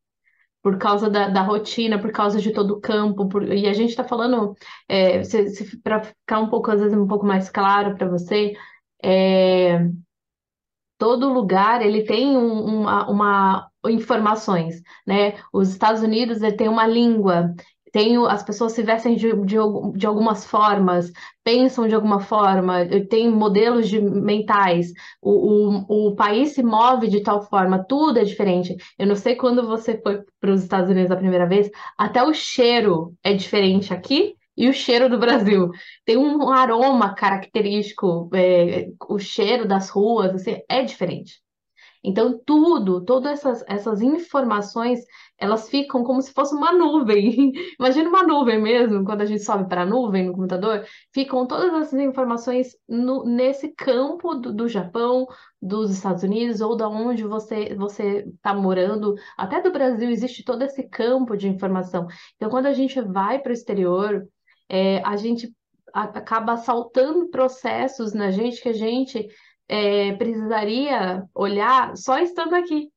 por 0.62 0.78
causa 0.78 1.08
da, 1.08 1.28
da 1.28 1.42
rotina, 1.42 1.98
por 1.98 2.10
causa 2.12 2.40
de 2.40 2.52
todo 2.52 2.72
o 2.72 2.80
campo. 2.80 3.28
Por... 3.28 3.44
e 3.44 3.68
a 3.68 3.72
gente 3.72 3.90
está 3.90 4.04
falando, 4.04 4.54
é, 4.88 5.22
para 5.82 6.02
ficar 6.02 6.40
um 6.40 6.48
pouco, 6.50 6.70
às 6.70 6.80
vezes, 6.80 6.96
um 6.96 7.06
pouco 7.06 7.24
mais 7.24 7.48
claro 7.48 7.96
para 7.96 8.08
você, 8.08 8.54
é, 9.02 9.88
todo 10.98 11.32
lugar 11.32 11.80
ele 11.80 12.02
tem 12.04 12.36
um, 12.36 12.80
uma, 12.80 13.10
uma 13.10 13.70
informações, 13.86 14.82
né? 15.06 15.34
Os 15.52 15.70
Estados 15.70 16.02
Unidos 16.02 16.42
ele 16.42 16.56
tem 16.56 16.68
uma 16.68 16.86
língua, 16.86 17.54
tenho, 17.92 18.26
as 18.26 18.42
pessoas 18.42 18.72
se 18.72 18.82
vestem 18.82 19.16
de, 19.16 19.32
de, 19.44 19.56
de 19.94 20.06
algumas 20.06 20.44
formas, 20.44 21.10
pensam 21.44 21.88
de 21.88 21.94
alguma 21.94 22.20
forma, 22.20 22.86
tem 23.08 23.30
modelos 23.30 23.88
de, 23.88 24.00
mentais, 24.00 24.92
o, 25.20 25.78
o, 25.88 26.08
o 26.08 26.14
país 26.16 26.52
se 26.54 26.62
move 26.62 27.08
de 27.08 27.22
tal 27.22 27.42
forma, 27.42 27.84
tudo 27.84 28.18
é 28.18 28.24
diferente. 28.24 28.76
Eu 28.98 29.06
não 29.06 29.16
sei 29.16 29.34
quando 29.36 29.66
você 29.66 30.00
foi 30.00 30.22
para 30.40 30.52
os 30.52 30.62
Estados 30.62 30.90
Unidos 30.90 31.10
a 31.10 31.16
primeira 31.16 31.46
vez, 31.46 31.70
até 31.98 32.22
o 32.22 32.32
cheiro 32.32 33.14
é 33.22 33.34
diferente 33.34 33.92
aqui 33.92 34.34
e 34.56 34.68
o 34.68 34.72
cheiro 34.72 35.08
do 35.08 35.18
Brasil. 35.18 35.70
Tem 36.04 36.16
um 36.16 36.50
aroma 36.50 37.14
característico, 37.14 38.28
é, 38.34 38.88
o 39.08 39.18
cheiro 39.18 39.66
das 39.66 39.88
ruas, 39.90 40.34
assim, 40.34 40.60
é 40.68 40.82
diferente. 40.82 41.40
Então, 42.02 42.40
tudo, 42.46 43.04
todas 43.04 43.32
essas, 43.32 43.64
essas 43.68 44.00
informações, 44.00 45.00
elas 45.38 45.68
ficam 45.68 46.02
como 46.02 46.20
se 46.22 46.32
fosse 46.32 46.54
uma 46.54 46.72
nuvem. 46.72 47.52
Imagina 47.78 48.08
uma 48.08 48.22
nuvem 48.22 48.60
mesmo, 48.60 49.04
quando 49.04 49.20
a 49.20 49.26
gente 49.26 49.42
sobe 49.42 49.68
para 49.68 49.82
a 49.82 49.86
nuvem 49.86 50.26
no 50.26 50.32
computador, 50.32 50.84
ficam 51.12 51.46
todas 51.46 51.72
essas 51.74 52.00
informações 52.00 52.76
no, 52.88 53.24
nesse 53.24 53.68
campo 53.68 54.34
do, 54.34 54.52
do 54.52 54.68
Japão, 54.68 55.26
dos 55.60 55.90
Estados 55.90 56.22
Unidos 56.22 56.60
ou 56.60 56.74
da 56.74 56.88
onde 56.88 57.22
você 57.24 57.74
você 57.74 58.24
está 58.34 58.54
morando, 58.54 59.14
até 59.36 59.60
do 59.60 59.70
Brasil 59.70 60.08
existe 60.10 60.42
todo 60.42 60.62
esse 60.62 60.82
campo 60.88 61.36
de 61.36 61.48
informação. 61.48 62.06
Então, 62.36 62.48
quando 62.48 62.66
a 62.66 62.72
gente 62.72 63.00
vai 63.00 63.38
para 63.38 63.50
o 63.50 63.52
exterior, 63.52 64.26
é, 64.68 65.02
a 65.04 65.16
gente 65.16 65.54
acaba 65.92 66.56
saltando 66.56 67.28
processos 67.30 68.14
na 68.14 68.30
gente 68.30 68.62
que 68.62 68.68
a 68.68 68.72
gente 68.72 69.28
é, 69.70 70.12
precisaria 70.16 71.24
olhar 71.32 71.96
só 71.96 72.18
estando 72.18 72.54
aqui. 72.54 72.90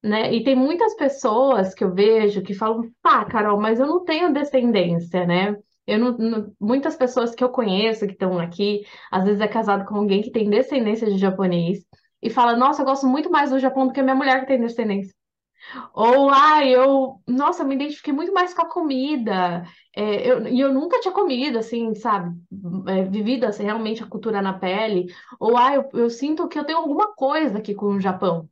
Né? 0.00 0.32
E 0.32 0.44
tem 0.44 0.54
muitas 0.54 0.94
pessoas 0.94 1.74
que 1.74 1.82
eu 1.82 1.92
vejo 1.92 2.40
que 2.42 2.54
falam, 2.54 2.88
pá, 3.02 3.24
Carol, 3.24 3.60
mas 3.60 3.80
eu 3.80 3.86
não 3.86 4.04
tenho 4.04 4.32
descendência, 4.32 5.26
né? 5.26 5.56
Eu 5.84 5.98
não, 5.98 6.16
não, 6.16 6.54
muitas 6.60 6.94
pessoas 6.94 7.34
que 7.34 7.42
eu 7.42 7.48
conheço 7.48 8.06
que 8.06 8.12
estão 8.12 8.38
aqui, 8.38 8.86
às 9.10 9.24
vezes 9.24 9.40
é 9.40 9.48
casado 9.48 9.84
com 9.86 9.96
alguém 9.96 10.22
que 10.22 10.30
tem 10.30 10.48
descendência 10.48 11.08
de 11.10 11.18
japonês 11.18 11.84
e 12.22 12.30
fala, 12.30 12.56
nossa, 12.56 12.82
eu 12.82 12.86
gosto 12.86 13.06
muito 13.08 13.28
mais 13.30 13.50
do 13.50 13.58
Japão 13.58 13.88
do 13.88 13.92
que 13.92 13.98
a 13.98 14.02
minha 14.04 14.14
mulher 14.14 14.40
que 14.40 14.46
tem 14.46 14.60
descendência. 14.60 15.12
Ou, 15.92 16.30
ah, 16.30 16.64
eu, 16.64 17.20
nossa, 17.26 17.64
me 17.64 17.74
identifiquei 17.74 18.12
muito 18.12 18.32
mais 18.32 18.54
com 18.54 18.62
a 18.62 18.68
comida. 18.68 19.64
É, 19.94 20.30
eu, 20.30 20.46
e 20.48 20.60
eu 20.60 20.72
nunca 20.72 21.00
tinha 21.00 21.12
comido, 21.12 21.58
assim, 21.58 21.94
sabe? 21.94 22.36
É, 22.88 23.04
vivido 23.04 23.44
assim, 23.44 23.64
realmente 23.64 24.02
a 24.02 24.06
cultura 24.06 24.40
na 24.42 24.58
pele. 24.58 25.06
Ou, 25.38 25.56
ah, 25.56 25.74
eu, 25.74 25.88
eu 25.94 26.10
sinto 26.10 26.48
que 26.48 26.58
eu 26.58 26.64
tenho 26.64 26.78
alguma 26.78 27.14
coisa 27.14 27.58
aqui 27.58 27.74
com 27.74 27.86
o 27.86 28.00
Japão. 28.00 28.48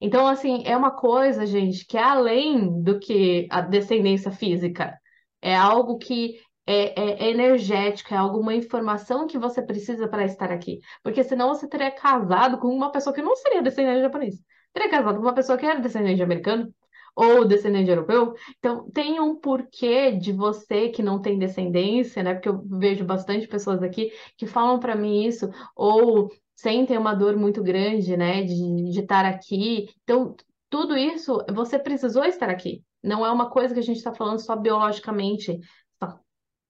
Então, 0.00 0.26
assim, 0.26 0.62
é 0.66 0.76
uma 0.76 0.90
coisa, 0.90 1.46
gente, 1.46 1.86
que 1.86 1.96
é 1.96 2.02
além 2.02 2.82
do 2.82 2.98
que 3.00 3.46
a 3.50 3.60
descendência 3.60 4.30
física. 4.30 4.98
É 5.42 5.56
algo 5.56 5.98
que 5.98 6.40
é, 6.66 7.00
é, 7.00 7.26
é 7.26 7.30
energético, 7.30 8.14
é 8.14 8.16
alguma 8.16 8.54
informação 8.54 9.26
que 9.26 9.38
você 9.38 9.62
precisa 9.62 10.08
para 10.08 10.24
estar 10.24 10.50
aqui. 10.52 10.80
Porque 11.02 11.22
senão 11.24 11.48
você 11.48 11.68
teria 11.68 11.90
casado 11.90 12.58
com 12.58 12.68
uma 12.68 12.90
pessoa 12.92 13.14
que 13.14 13.22
não 13.22 13.36
seria 13.36 13.62
descendente 13.62 14.02
japonês 14.02 14.36
teria 14.74 14.90
casado 14.90 15.16
com 15.16 15.22
uma 15.22 15.34
pessoa 15.34 15.56
que 15.56 15.64
era 15.64 15.80
descendente 15.80 16.22
americano 16.22 16.74
ou 17.16 17.44
descendente 17.44 17.88
europeu. 17.88 18.34
Então, 18.58 18.90
tem 18.90 19.20
um 19.20 19.36
porquê 19.36 20.10
de 20.12 20.32
você 20.32 20.88
que 20.88 21.02
não 21.02 21.22
tem 21.22 21.38
descendência, 21.38 22.22
né? 22.22 22.34
Porque 22.34 22.48
eu 22.48 22.60
vejo 22.66 23.04
bastante 23.04 23.46
pessoas 23.46 23.82
aqui 23.82 24.12
que 24.36 24.46
falam 24.46 24.80
para 24.80 24.96
mim 24.96 25.24
isso, 25.24 25.48
ou 25.76 26.28
sentem 26.56 26.98
uma 26.98 27.14
dor 27.14 27.36
muito 27.36 27.62
grande, 27.62 28.16
né, 28.16 28.42
de, 28.42 28.90
de 28.90 29.00
estar 29.00 29.24
aqui. 29.24 29.88
Então, 30.02 30.34
tudo 30.68 30.96
isso, 30.96 31.38
você 31.52 31.78
precisou 31.78 32.24
estar 32.24 32.50
aqui. 32.50 32.82
Não 33.02 33.24
é 33.24 33.30
uma 33.30 33.48
coisa 33.48 33.72
que 33.72 33.80
a 33.80 33.82
gente 33.82 33.98
está 33.98 34.12
falando 34.12 34.40
só 34.40 34.56
biologicamente, 34.56 35.60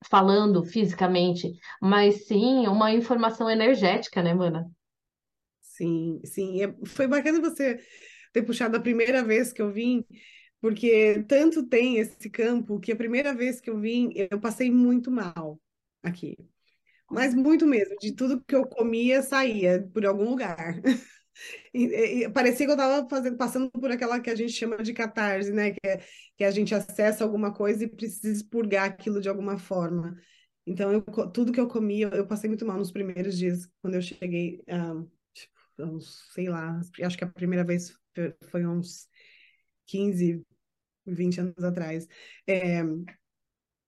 falando 0.06 0.62
fisicamente, 0.62 1.52
mas 1.80 2.26
sim 2.26 2.66
uma 2.66 2.92
informação 2.92 3.48
energética, 3.48 4.22
né, 4.22 4.34
Mana? 4.34 4.70
Sim, 5.76 6.20
sim. 6.24 6.62
É, 6.62 6.72
foi 6.86 7.06
bacana 7.08 7.40
você 7.40 7.80
ter 8.32 8.42
puxado 8.42 8.76
a 8.76 8.80
primeira 8.80 9.24
vez 9.24 9.52
que 9.52 9.60
eu 9.60 9.72
vim, 9.72 10.04
porque 10.60 11.24
tanto 11.28 11.66
tem 11.66 11.98
esse 11.98 12.30
campo 12.30 12.78
que 12.80 12.92
a 12.92 12.96
primeira 12.96 13.34
vez 13.34 13.60
que 13.60 13.70
eu 13.70 13.78
vim, 13.80 14.12
eu 14.14 14.40
passei 14.40 14.70
muito 14.70 15.10
mal 15.10 15.60
aqui. 16.02 16.36
Mas 17.10 17.34
muito 17.34 17.66
mesmo, 17.66 17.96
de 18.00 18.12
tudo 18.14 18.42
que 18.44 18.54
eu 18.56 18.66
comia, 18.66 19.22
saía 19.22 19.88
por 19.92 20.06
algum 20.06 20.30
lugar. 20.30 20.80
E, 21.74 22.24
e, 22.24 22.30
parecia 22.30 22.66
que 22.66 22.72
eu 22.72 22.76
estava 22.76 23.06
passando 23.36 23.70
por 23.70 23.90
aquela 23.90 24.20
que 24.20 24.30
a 24.30 24.34
gente 24.36 24.52
chama 24.52 24.82
de 24.82 24.92
catarse, 24.92 25.52
né? 25.52 25.72
Que, 25.72 25.80
é, 25.84 26.00
que 26.36 26.44
a 26.44 26.50
gente 26.50 26.74
acessa 26.74 27.24
alguma 27.24 27.52
coisa 27.52 27.84
e 27.84 27.88
precisa 27.88 28.32
expurgar 28.32 28.84
aquilo 28.84 29.20
de 29.20 29.28
alguma 29.28 29.58
forma. 29.58 30.16
Então, 30.66 30.92
eu, 30.92 31.02
tudo 31.32 31.52
que 31.52 31.60
eu 31.60 31.68
comia, 31.68 32.08
eu 32.14 32.26
passei 32.26 32.48
muito 32.48 32.64
mal 32.64 32.78
nos 32.78 32.92
primeiros 32.92 33.36
dias, 33.36 33.68
quando 33.82 33.94
eu 33.94 34.02
cheguei, 34.02 34.62
um, 34.68 35.08
tipo, 35.76 36.00
sei 36.00 36.48
lá, 36.48 36.80
acho 37.02 37.18
que 37.18 37.24
a 37.24 37.28
primeira 37.30 37.64
vez 37.64 37.92
foi 38.50 38.66
uns 38.66 39.08
15, 39.86 40.44
20 41.06 41.40
anos 41.40 41.64
atrás. 41.64 42.06
É, 42.46 42.82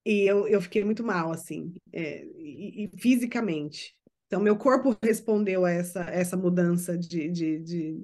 e 0.05 0.23
eu, 0.23 0.47
eu 0.47 0.61
fiquei 0.61 0.85
muito 0.85 1.03
mal, 1.03 1.33
assim, 1.33 1.75
é, 1.93 2.25
e, 2.25 2.85
e, 2.85 2.99
fisicamente. 2.99 3.97
Então, 4.27 4.41
meu 4.41 4.57
corpo 4.57 4.97
respondeu 5.03 5.65
a 5.65 5.71
essa, 5.71 6.03
essa 6.05 6.37
mudança 6.37 6.97
de, 6.97 7.29
de, 7.31 7.61
de, 7.61 8.03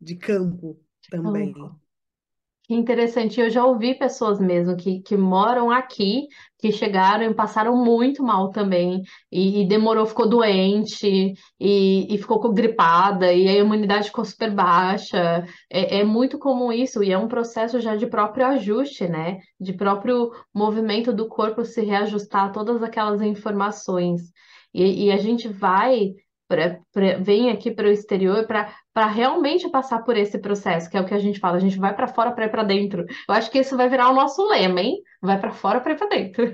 de 0.00 0.16
campo 0.16 0.80
também. 1.10 1.54
Que 2.66 2.74
interessante. 2.74 3.40
Eu 3.40 3.48
já 3.48 3.64
ouvi 3.64 3.94
pessoas 3.96 4.40
mesmo 4.40 4.76
que, 4.76 5.00
que 5.00 5.16
moram 5.16 5.70
aqui, 5.70 6.26
que 6.58 6.72
chegaram 6.72 7.30
e 7.30 7.34
passaram 7.34 7.76
muito 7.76 8.24
mal 8.24 8.50
também, 8.50 9.02
e, 9.30 9.62
e 9.62 9.68
demorou, 9.68 10.04
ficou 10.04 10.28
doente, 10.28 11.32
e, 11.60 12.14
e 12.14 12.18
ficou 12.18 12.52
gripada, 12.52 13.32
e 13.32 13.46
a 13.48 13.52
imunidade 13.54 14.06
ficou 14.08 14.24
super 14.24 14.52
baixa. 14.52 15.44
É, 15.70 16.00
é 16.00 16.04
muito 16.04 16.38
comum 16.40 16.72
isso, 16.72 17.04
e 17.04 17.12
é 17.12 17.18
um 17.18 17.28
processo 17.28 17.80
já 17.80 17.94
de 17.94 18.06
próprio 18.08 18.46
ajuste, 18.46 19.06
né? 19.06 19.38
De 19.60 19.72
próprio 19.72 20.32
movimento 20.52 21.12
do 21.12 21.28
corpo 21.28 21.64
se 21.64 21.82
reajustar 21.82 22.46
a 22.46 22.50
todas 22.50 22.82
aquelas 22.82 23.22
informações. 23.22 24.22
E, 24.74 25.06
e 25.06 25.12
a 25.12 25.16
gente 25.18 25.46
vai 25.46 26.14
pra, 26.48 26.80
pra, 26.92 27.18
vem 27.18 27.50
aqui 27.50 27.70
para 27.70 27.86
o 27.86 27.90
exterior 27.90 28.44
para 28.46 28.74
realmente 29.04 29.68
passar 29.68 30.02
por 30.02 30.16
esse 30.16 30.38
processo, 30.38 30.88
que 30.88 30.96
é 30.96 31.00
o 31.00 31.04
que 31.04 31.12
a 31.12 31.18
gente 31.18 31.38
fala, 31.38 31.58
a 31.58 31.60
gente 31.60 31.78
vai 31.78 31.94
para 31.94 32.08
fora 32.08 32.32
para 32.32 32.46
ir 32.46 32.50
para 32.50 32.62
dentro. 32.64 33.04
Eu 33.28 33.34
acho 33.34 33.50
que 33.50 33.58
isso 33.58 33.76
vai 33.76 33.90
virar 33.90 34.08
o 34.08 34.14
nosso 34.14 34.48
lema, 34.48 34.80
hein? 34.80 35.02
Vai 35.20 35.38
para 35.38 35.52
fora 35.52 35.80
para 35.80 35.92
ir 35.92 35.98
para 35.98 36.08
dentro. 36.08 36.52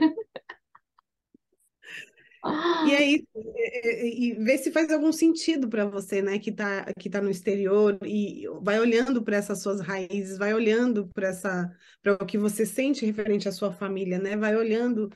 E 2.84 2.94
aí, 2.96 3.24
e, 3.36 4.30
e 4.30 4.34
ver 4.34 4.58
se 4.58 4.72
faz 4.72 4.90
algum 4.90 5.12
sentido 5.12 5.68
para 5.68 5.84
você, 5.84 6.20
né, 6.20 6.38
que 6.40 6.50
está 6.50 6.92
que 6.98 7.08
tá 7.08 7.20
no 7.20 7.30
exterior 7.30 7.96
e 8.04 8.44
vai 8.62 8.80
olhando 8.80 9.22
para 9.22 9.36
essas 9.36 9.62
suas 9.62 9.80
raízes, 9.80 10.38
vai 10.38 10.52
olhando 10.52 11.06
para 11.14 11.28
essa 11.28 11.70
para 12.02 12.14
o 12.14 12.26
que 12.26 12.36
você 12.36 12.66
sente 12.66 13.06
referente 13.06 13.48
à 13.48 13.52
sua 13.52 13.72
família, 13.72 14.18
né? 14.18 14.36
Vai 14.36 14.56
olhando 14.56 15.08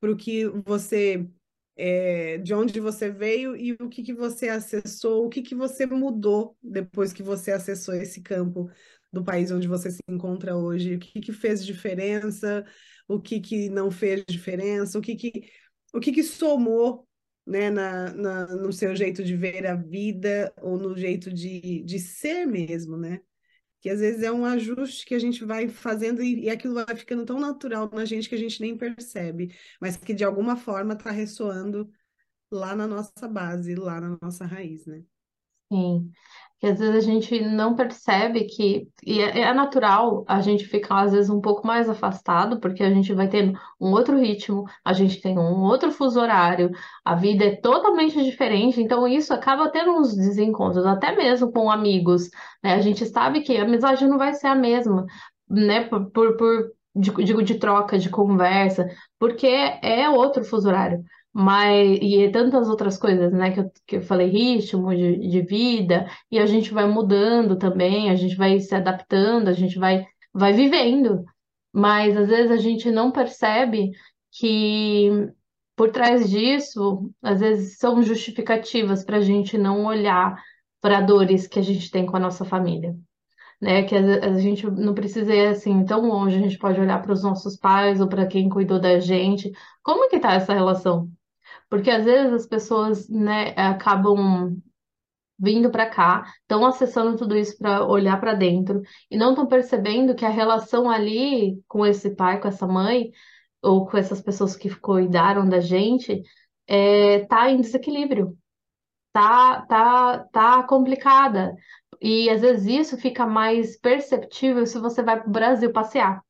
para 0.00 0.10
o 0.12 0.16
que 0.16 0.46
você 0.66 1.26
é, 1.78 2.38
de 2.38 2.52
onde 2.52 2.80
você 2.80 3.08
veio 3.08 3.56
e 3.56 3.72
o 3.74 3.88
que, 3.88 4.02
que 4.02 4.12
você 4.12 4.48
acessou, 4.48 5.24
o 5.24 5.28
que, 5.28 5.40
que 5.42 5.54
você 5.54 5.86
mudou 5.86 6.56
depois 6.60 7.12
que 7.12 7.22
você 7.22 7.52
acessou 7.52 7.94
esse 7.94 8.20
campo 8.20 8.68
do 9.12 9.24
país 9.24 9.52
onde 9.52 9.68
você 9.68 9.90
se 9.92 10.00
encontra 10.08 10.56
hoje, 10.56 10.96
o 10.96 10.98
que, 10.98 11.20
que 11.20 11.32
fez 11.32 11.64
diferença, 11.64 12.66
o 13.06 13.20
que, 13.20 13.40
que 13.40 13.68
não 13.70 13.92
fez 13.92 14.24
diferença, 14.28 14.98
o 14.98 15.02
que, 15.02 15.14
que, 15.14 15.48
o 15.94 16.00
que, 16.00 16.10
que 16.10 16.24
somou 16.24 17.06
né, 17.46 17.70
na, 17.70 18.12
na, 18.12 18.46
no 18.56 18.72
seu 18.72 18.94
jeito 18.96 19.22
de 19.22 19.36
ver 19.36 19.64
a 19.66 19.76
vida 19.76 20.52
ou 20.60 20.76
no 20.76 20.96
jeito 20.96 21.32
de, 21.32 21.82
de 21.84 21.98
ser 22.00 22.44
mesmo, 22.44 22.96
né? 22.96 23.20
Que 23.80 23.88
às 23.90 24.00
vezes 24.00 24.22
é 24.22 24.30
um 24.32 24.44
ajuste 24.44 25.06
que 25.06 25.14
a 25.14 25.18
gente 25.18 25.44
vai 25.44 25.68
fazendo 25.68 26.22
e, 26.22 26.44
e 26.44 26.50
aquilo 26.50 26.74
vai 26.74 26.96
ficando 26.96 27.24
tão 27.24 27.38
natural 27.38 27.88
na 27.92 28.04
gente 28.04 28.28
que 28.28 28.34
a 28.34 28.38
gente 28.38 28.60
nem 28.60 28.76
percebe, 28.76 29.54
mas 29.80 29.96
que 29.96 30.14
de 30.14 30.24
alguma 30.24 30.56
forma 30.56 30.94
está 30.94 31.10
ressoando 31.10 31.90
lá 32.50 32.74
na 32.74 32.86
nossa 32.86 33.28
base, 33.28 33.74
lá 33.74 34.00
na 34.00 34.18
nossa 34.20 34.44
raiz, 34.46 34.86
né? 34.86 35.02
Sim 35.70 36.12
que 36.58 36.66
às 36.66 36.78
vezes 36.78 36.96
a 36.96 37.00
gente 37.00 37.40
não 37.40 37.74
percebe 37.76 38.44
que, 38.44 38.88
e 39.06 39.20
é, 39.20 39.42
é 39.42 39.54
natural 39.54 40.24
a 40.26 40.40
gente 40.40 40.64
ficar 40.64 41.02
às 41.02 41.12
vezes 41.12 41.30
um 41.30 41.40
pouco 41.40 41.66
mais 41.66 41.88
afastado, 41.88 42.58
porque 42.58 42.82
a 42.82 42.90
gente 42.90 43.12
vai 43.12 43.28
tendo 43.28 43.58
um 43.80 43.92
outro 43.92 44.18
ritmo, 44.18 44.64
a 44.84 44.92
gente 44.92 45.20
tem 45.20 45.38
um 45.38 45.62
outro 45.62 45.92
fuso 45.92 46.20
horário, 46.20 46.70
a 47.04 47.14
vida 47.14 47.44
é 47.44 47.56
totalmente 47.56 48.22
diferente, 48.24 48.82
então 48.82 49.06
isso 49.06 49.32
acaba 49.32 49.70
tendo 49.70 49.92
uns 49.92 50.16
desencontros, 50.16 50.84
até 50.84 51.14
mesmo 51.14 51.52
com 51.52 51.70
amigos, 51.70 52.28
né? 52.62 52.74
A 52.74 52.80
gente 52.80 53.06
sabe 53.06 53.40
que 53.42 53.56
a 53.56 53.62
amizade 53.62 54.06
não 54.06 54.18
vai 54.18 54.34
ser 54.34 54.48
a 54.48 54.54
mesma, 54.54 55.06
né? 55.48 55.84
Por, 55.84 56.10
por, 56.10 56.36
por 56.36 56.72
digo, 56.96 57.42
de 57.42 57.54
troca, 57.54 57.98
de 57.98 58.10
conversa, 58.10 58.88
porque 59.18 59.46
é 59.46 60.10
outro 60.10 60.44
fuso 60.44 60.68
horário 60.68 61.04
mas 61.40 62.00
e 62.02 62.28
tantas 62.32 62.68
outras 62.68 62.98
coisas, 62.98 63.32
né, 63.32 63.52
que 63.52 63.60
eu, 63.60 63.70
que 63.86 63.96
eu 63.98 64.02
falei, 64.02 64.28
ritmo 64.28 64.92
de, 64.92 65.18
de 65.18 65.40
vida, 65.42 66.10
e 66.32 66.36
a 66.36 66.46
gente 66.46 66.74
vai 66.74 66.84
mudando 66.88 67.56
também, 67.56 68.10
a 68.10 68.16
gente 68.16 68.34
vai 68.34 68.58
se 68.58 68.74
adaptando, 68.74 69.46
a 69.46 69.52
gente 69.52 69.78
vai, 69.78 70.04
vai 70.34 70.52
vivendo, 70.52 71.24
mas 71.72 72.16
às 72.16 72.28
vezes 72.28 72.50
a 72.50 72.56
gente 72.56 72.90
não 72.90 73.12
percebe 73.12 73.92
que 74.32 75.30
por 75.76 75.92
trás 75.92 76.28
disso, 76.28 77.08
às 77.22 77.38
vezes 77.38 77.78
são 77.78 78.02
justificativas 78.02 79.04
para 79.04 79.18
a 79.18 79.20
gente 79.20 79.56
não 79.56 79.84
olhar 79.86 80.42
para 80.80 81.00
dores 81.00 81.46
que 81.46 81.60
a 81.60 81.62
gente 81.62 81.88
tem 81.88 82.04
com 82.04 82.16
a 82.16 82.20
nossa 82.20 82.44
família. 82.44 82.96
Né, 83.60 83.84
que 83.84 83.94
a, 83.94 84.00
a 84.26 84.38
gente 84.38 84.68
não 84.68 84.94
precisa 84.94 85.32
ir 85.32 85.48
assim 85.48 85.84
tão 85.84 86.08
longe, 86.08 86.36
a 86.36 86.40
gente 86.40 86.58
pode 86.58 86.80
olhar 86.80 87.00
para 87.00 87.12
os 87.12 87.22
nossos 87.22 87.56
pais 87.56 88.00
ou 88.00 88.08
para 88.08 88.26
quem 88.26 88.48
cuidou 88.48 88.80
da 88.80 88.98
gente. 88.98 89.52
Como 89.84 90.08
que 90.08 90.18
tá 90.18 90.34
essa 90.34 90.52
relação? 90.52 91.08
Porque 91.68 91.90
às 91.90 92.04
vezes 92.04 92.32
as 92.32 92.46
pessoas, 92.46 93.08
né, 93.08 93.50
acabam 93.56 94.56
vindo 95.38 95.70
para 95.70 95.88
cá, 95.88 96.24
estão 96.42 96.66
acessando 96.66 97.16
tudo 97.16 97.36
isso 97.36 97.56
para 97.58 97.86
olhar 97.86 98.18
para 98.20 98.34
dentro 98.34 98.82
e 99.10 99.16
não 99.16 99.30
estão 99.30 99.46
percebendo 99.46 100.14
que 100.14 100.24
a 100.24 100.30
relação 100.30 100.90
ali 100.90 101.62
com 101.68 101.86
esse 101.86 102.14
pai, 102.16 102.40
com 102.40 102.48
essa 102.48 102.66
mãe 102.66 103.10
ou 103.62 103.86
com 103.86 103.96
essas 103.96 104.20
pessoas 104.20 104.56
que 104.56 104.74
cuidaram 104.80 105.48
da 105.48 105.60
gente, 105.60 106.22
é, 106.66 107.24
tá 107.26 107.50
em 107.50 107.60
desequilíbrio, 107.60 108.36
tá, 109.12 109.62
tá, 109.66 110.18
tá 110.32 110.62
complicada. 110.64 111.54
E 112.00 112.30
às 112.30 112.40
vezes 112.42 112.66
isso 112.66 112.98
fica 112.98 113.26
mais 113.26 113.78
perceptível 113.78 114.66
se 114.66 114.78
você 114.78 115.02
vai 115.02 115.20
para 115.20 115.28
o 115.28 115.32
Brasil 115.32 115.72
passear, 115.72 116.22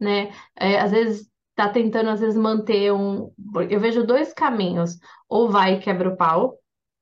né? 0.00 0.32
É, 0.56 0.80
às 0.80 0.90
vezes 0.92 1.30
tá 1.54 1.68
tentando, 1.68 2.10
às 2.10 2.20
vezes, 2.20 2.36
manter 2.36 2.92
um. 2.92 3.32
Eu 3.70 3.80
vejo 3.80 4.06
dois 4.06 4.32
caminhos. 4.32 4.98
Ou 5.28 5.50
vai 5.50 5.74
e 5.74 5.80
quebra 5.80 6.08
o 6.10 6.16
pau, 6.16 6.58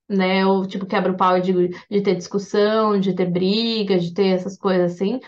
né? 0.08 0.46
Ou, 0.46 0.66
tipo, 0.66 0.86
quebra 0.86 1.12
o 1.12 1.16
pau 1.16 1.40
de, 1.40 1.68
de 1.90 2.02
ter 2.02 2.14
discussão, 2.16 2.98
de 3.00 3.14
ter 3.14 3.30
briga, 3.30 3.98
de 3.98 4.12
ter 4.14 4.28
essas 4.28 4.56
coisas 4.58 4.92
assim. 4.92 5.20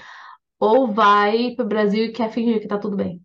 Ou 0.59 0.93
vai 0.93 1.55
pro 1.57 1.67
Brasil 1.67 2.05
e 2.07 2.13
quer 2.13 2.31
fingir 2.31 2.61
que 2.61 2.69
tá 2.69 2.79
tudo 2.79 2.97
bem. 2.97 3.21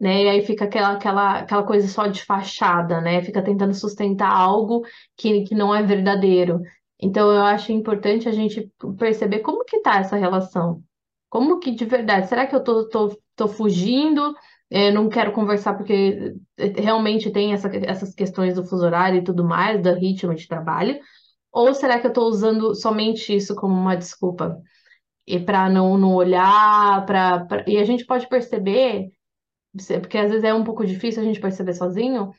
Né? 0.00 0.24
E 0.24 0.28
aí 0.28 0.46
fica 0.46 0.64
aquela, 0.64 0.92
aquela, 0.92 1.38
aquela 1.38 1.62
coisa 1.64 1.88
só 1.88 2.06
de 2.06 2.24
fachada, 2.24 3.00
né? 3.00 3.22
Fica 3.22 3.42
tentando 3.42 3.72
sustentar 3.74 4.30
algo 4.30 4.82
que, 5.16 5.44
que 5.44 5.54
não 5.54 5.74
é 5.74 5.82
verdadeiro. 5.82 6.60
Então, 7.00 7.30
eu 7.32 7.42
acho 7.42 7.72
importante 7.72 8.28
a 8.28 8.32
gente 8.32 8.70
perceber 8.98 9.40
como 9.40 9.64
que 9.64 9.80
tá 9.80 9.98
essa 9.98 10.16
relação. 10.16 10.82
Como 11.34 11.58
que 11.58 11.72
de 11.72 11.84
verdade? 11.84 12.28
Será 12.28 12.46
que 12.46 12.54
eu 12.54 12.62
tô, 12.62 12.88
tô, 12.88 13.20
tô 13.34 13.48
fugindo? 13.48 14.36
É, 14.70 14.92
não 14.92 15.08
quero 15.08 15.32
conversar 15.32 15.74
porque 15.76 16.32
é, 16.56 16.66
realmente 16.80 17.28
tem 17.32 17.52
essa, 17.52 17.68
essas 17.84 18.14
questões 18.14 18.54
do 18.54 18.64
fuso 18.64 18.84
horário 18.86 19.18
e 19.18 19.24
tudo 19.24 19.42
mais, 19.44 19.82
do 19.82 19.92
ritmo 19.94 20.32
de 20.32 20.46
trabalho? 20.46 20.96
Ou 21.52 21.74
será 21.74 21.98
que 21.98 22.06
eu 22.06 22.10
estou 22.10 22.28
usando 22.28 22.72
somente 22.76 23.34
isso 23.34 23.56
como 23.56 23.74
uma 23.74 23.96
desculpa? 23.96 24.60
E 25.26 25.40
para 25.40 25.68
não, 25.70 25.98
não 25.98 26.14
olhar, 26.14 27.04
pra, 27.06 27.44
pra, 27.46 27.64
e 27.68 27.78
a 27.78 27.84
gente 27.84 28.06
pode 28.06 28.28
perceber, 28.28 29.10
porque 30.00 30.18
às 30.18 30.30
vezes 30.30 30.44
é 30.44 30.54
um 30.54 30.64
pouco 30.64 30.86
difícil 30.86 31.22
a 31.22 31.26
gente 31.26 31.40
perceber 31.40 31.74
sozinho, 31.74 32.32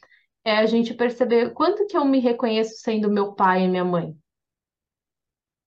é 0.45 0.57
a 0.57 0.65
gente 0.65 0.93
perceber 0.93 1.51
quanto 1.53 1.87
que 1.87 1.97
eu 1.97 2.05
me 2.05 2.19
reconheço 2.19 2.75
sendo 2.77 3.11
meu 3.11 3.33
pai 3.33 3.65
e 3.65 3.67
minha 3.67 3.85
mãe. 3.85 4.15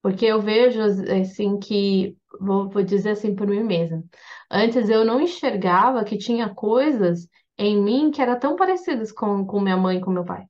Porque 0.02 0.24
eu 0.26 0.40
vejo, 0.40 0.80
assim, 0.80 1.58
que, 1.58 2.16
vou, 2.40 2.68
vou 2.68 2.82
dizer 2.82 3.10
assim 3.10 3.34
por 3.34 3.46
mim 3.46 3.62
mesma, 3.62 4.02
antes 4.50 4.88
eu 4.88 5.04
não 5.04 5.20
enxergava 5.20 6.04
que 6.04 6.18
tinha 6.18 6.48
coisas 6.54 7.28
em 7.58 7.80
mim 7.82 8.10
que 8.10 8.22
eram 8.22 8.38
tão 8.38 8.56
parecidas 8.56 9.12
com, 9.12 9.44
com 9.44 9.60
minha 9.60 9.76
mãe 9.76 9.98
e 9.98 10.00
com 10.00 10.10
meu 10.10 10.24
pai. 10.24 10.44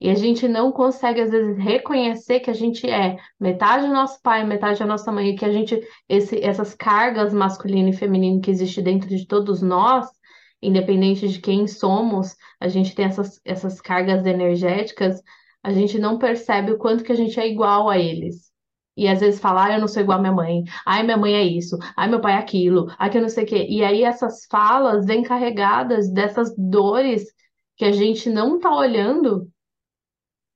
E 0.00 0.10
a 0.10 0.14
gente 0.14 0.48
não 0.48 0.72
consegue, 0.72 1.20
às 1.20 1.30
vezes, 1.30 1.56
reconhecer 1.56 2.40
que 2.40 2.50
a 2.50 2.54
gente 2.54 2.90
é 2.90 3.18
metade 3.38 3.86
do 3.86 3.92
nosso 3.92 4.20
pai, 4.20 4.44
metade 4.44 4.80
da 4.80 4.86
nossa 4.86 5.12
mãe, 5.12 5.28
e 5.28 5.36
que 5.36 5.44
a 5.44 5.52
gente, 5.52 5.80
esse, 6.08 6.42
essas 6.42 6.74
cargas 6.74 7.32
masculino 7.32 7.88
e 7.88 7.92
feminino 7.92 8.40
que 8.40 8.50
existe 8.50 8.82
dentro 8.82 9.08
de 9.08 9.24
todos 9.28 9.62
nós, 9.62 10.08
independente 10.60 11.28
de 11.28 11.40
quem 11.40 11.68
somos, 11.68 12.34
a 12.58 12.66
gente 12.66 12.96
tem 12.96 13.04
essas, 13.04 13.40
essas 13.44 13.80
cargas 13.80 14.26
energéticas, 14.26 15.22
a 15.62 15.72
gente 15.72 15.98
não 15.98 16.18
percebe 16.18 16.72
o 16.72 16.78
quanto 16.78 17.04
que 17.04 17.12
a 17.12 17.16
gente 17.16 17.38
é 17.38 17.46
igual 17.46 17.88
a 17.88 17.96
eles. 17.96 18.51
E 18.96 19.08
às 19.08 19.20
vezes 19.20 19.40
falar, 19.40 19.66
ah, 19.70 19.74
eu 19.74 19.80
não 19.80 19.88
sou 19.88 20.02
igual 20.02 20.18
a 20.18 20.20
minha 20.20 20.32
mãe. 20.32 20.64
Ai, 20.86 21.02
minha 21.02 21.16
mãe 21.16 21.34
é 21.34 21.42
isso. 21.42 21.78
Ai, 21.96 22.08
meu 22.08 22.20
pai 22.20 22.34
é 22.34 22.36
aquilo. 22.38 22.86
Ai, 22.98 23.10
que 23.10 23.18
eu 23.18 23.22
não 23.22 23.28
sei 23.28 23.44
o 23.44 23.46
quê. 23.46 23.66
E 23.68 23.82
aí 23.84 24.02
essas 24.04 24.46
falas 24.50 25.06
vêm 25.06 25.22
carregadas 25.22 26.10
dessas 26.12 26.54
dores 26.56 27.24
que 27.76 27.84
a 27.84 27.92
gente 27.92 28.28
não 28.30 28.58
tá 28.60 28.74
olhando 28.74 29.48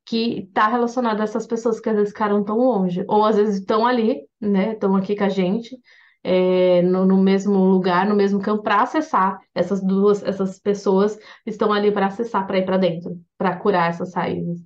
que 0.04 0.48
tá 0.54 0.68
relacionada 0.68 1.22
a 1.22 1.24
essas 1.24 1.46
pessoas 1.46 1.80
que 1.80 1.88
às 1.88 1.96
vezes 1.96 2.10
ficaram 2.12 2.44
tão 2.44 2.58
longe. 2.58 3.04
Ou 3.08 3.24
às 3.24 3.36
vezes 3.36 3.56
estão 3.60 3.86
ali, 3.86 4.22
né? 4.40 4.72
Estão 4.72 4.94
aqui 4.96 5.16
com 5.16 5.24
a 5.24 5.28
gente. 5.28 5.76
é, 6.24 6.82
no, 6.82 7.06
no 7.06 7.18
mesmo 7.22 7.54
lugar, 7.58 8.06
no 8.08 8.16
mesmo 8.16 8.40
campo, 8.42 8.62
para 8.64 8.82
acessar 8.82 9.40
essas 9.54 9.82
duas, 9.82 10.22
essas 10.24 10.60
pessoas 10.60 11.18
estão 11.46 11.72
ali 11.72 11.92
para 11.92 12.08
acessar, 12.08 12.46
para 12.46 12.58
ir 12.58 12.66
para 12.66 12.78
dentro, 12.78 13.20
para 13.38 13.56
curar 13.56 13.90
essas 13.90 14.14
raízes. 14.14 14.60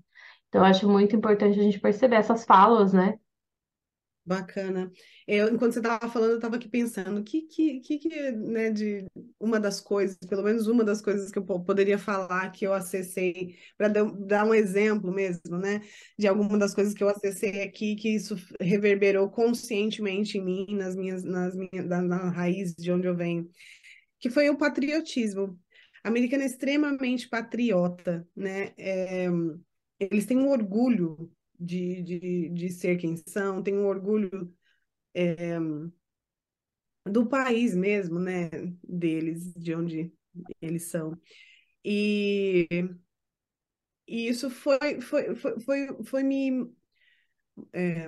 Então, 0.49 0.65
acho 0.65 0.89
muito 0.91 1.17
importante 1.17 1.61
a 1.61 1.65
gente 1.65 1.81
perceber 1.81 2.17
essas 2.17 2.45
falas, 2.47 2.93
né? 2.95 3.19
Bacana. 4.31 4.93
Eu, 5.27 5.53
enquanto 5.53 5.73
você 5.73 5.81
estava 5.81 6.09
falando, 6.09 6.31
eu 6.31 6.37
estava 6.37 6.55
aqui 6.55 6.69
pensando, 6.69 7.21
que, 7.25 7.43
que, 7.49 7.81
que, 7.81 7.99
que, 7.99 8.31
né, 8.31 8.71
de 8.71 9.05
uma 9.41 9.59
das 9.59 9.81
coisas, 9.81 10.17
pelo 10.19 10.45
menos 10.45 10.69
uma 10.69 10.85
das 10.85 11.03
coisas 11.03 11.33
que 11.33 11.39
eu 11.41 11.45
poderia 11.45 11.99
falar 11.99 12.49
que 12.53 12.65
eu 12.65 12.73
acessei, 12.73 13.57
para 13.77 13.89
dar 13.89 14.47
um 14.47 14.55
exemplo 14.55 15.11
mesmo, 15.13 15.59
né, 15.59 15.81
de 16.17 16.29
alguma 16.29 16.57
das 16.57 16.73
coisas 16.73 16.95
que 16.95 17.03
eu 17.03 17.09
acessei 17.09 17.63
aqui, 17.63 17.97
que 17.97 18.15
isso 18.15 18.37
reverberou 18.61 19.29
conscientemente 19.29 20.39
em 20.39 20.45
mim, 20.45 20.77
nas 20.77 20.95
minhas, 20.95 21.25
nas 21.25 21.57
minhas, 21.57 21.89
na, 21.89 22.01
na 22.01 22.31
raiz 22.31 22.73
de 22.77 22.93
onde 22.93 23.09
eu 23.09 23.17
venho, 23.17 23.51
que 24.21 24.31
foi 24.31 24.49
o 24.49 24.57
patriotismo. 24.57 25.59
A 26.05 26.09
americana 26.09 26.45
é 26.45 26.47
extremamente 26.47 27.29
patriota, 27.29 28.25
né, 28.37 28.73
é, 28.79 29.27
eles 29.99 30.25
têm 30.25 30.39
um 30.39 30.51
orgulho 30.51 31.31
de, 31.61 32.03
de, 32.03 32.49
de 32.51 32.71
ser 32.71 32.97
quem 32.99 33.17
são, 33.17 33.63
tem 33.63 33.77
um 33.77 33.87
orgulho 33.87 34.53
é, 35.15 35.59
do 37.07 37.27
país 37.27 37.75
mesmo, 37.75 38.19
né, 38.19 38.49
deles, 38.83 39.53
de 39.55 39.75
onde 39.75 40.13
eles 40.61 40.85
são. 40.91 41.19
E, 41.85 42.69
e 44.07 44.29
isso 44.29 44.51
foi, 44.51 45.01
foi, 45.01 45.35
foi, 45.37 45.61
foi, 45.61 46.05
foi 46.05 46.23
me. 46.23 46.71
É, 47.73 48.07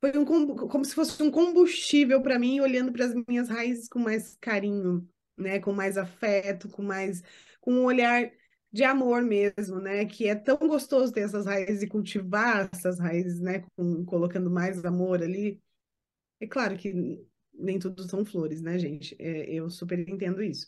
foi 0.00 0.18
um, 0.18 0.24
como 0.24 0.84
se 0.84 0.94
fosse 0.94 1.22
um 1.22 1.30
combustível 1.30 2.22
para 2.22 2.38
mim, 2.38 2.60
olhando 2.60 2.92
para 2.92 3.06
as 3.06 3.14
minhas 3.28 3.48
raízes 3.48 3.88
com 3.88 3.98
mais 4.00 4.36
carinho, 4.40 5.08
né, 5.36 5.60
com 5.60 5.72
mais 5.72 5.96
afeto, 5.98 6.68
com 6.70 6.82
mais 6.82 7.22
com 7.60 7.72
um 7.74 7.84
olhar 7.84 8.30
de 8.74 8.82
amor 8.82 9.22
mesmo, 9.22 9.78
né? 9.78 10.04
Que 10.04 10.26
é 10.26 10.34
tão 10.34 10.58
gostoso 10.58 11.12
ter 11.12 11.20
essas 11.20 11.46
raízes 11.46 11.84
e 11.84 11.86
cultivar 11.86 12.68
essas 12.72 12.98
raízes, 12.98 13.38
né? 13.38 13.64
Com, 13.76 14.04
colocando 14.04 14.50
mais 14.50 14.84
amor 14.84 15.22
ali. 15.22 15.62
É 16.40 16.46
claro 16.48 16.76
que 16.76 16.92
nem 17.52 17.78
tudo 17.78 18.02
são 18.02 18.24
flores, 18.24 18.60
né, 18.60 18.76
gente? 18.76 19.14
É, 19.20 19.48
eu 19.54 19.70
super 19.70 19.96
entendo 20.00 20.42
isso. 20.42 20.66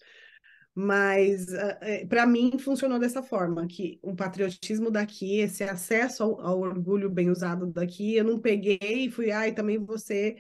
Mas 0.73 1.53
é, 1.53 2.07
para 2.07 2.25
mim 2.27 2.57
funcionou 2.61 3.01
dessa 3.01 3.25
forma, 3.25 3.67
que 3.67 3.99
o 4.01 4.15
patriotismo 4.15 4.89
daqui, 4.89 5.41
esse 5.41 5.65
acesso 5.65 6.23
ao, 6.23 6.41
ao 6.41 6.61
orgulho 6.61 7.11
bem 7.11 7.29
usado 7.29 7.67
daqui, 7.67 8.15
eu 8.15 8.23
não 8.23 8.39
peguei 8.39 8.79
e 8.81 9.11
fui, 9.11 9.33
ai, 9.33 9.53
também 9.53 9.79
você 9.85 10.37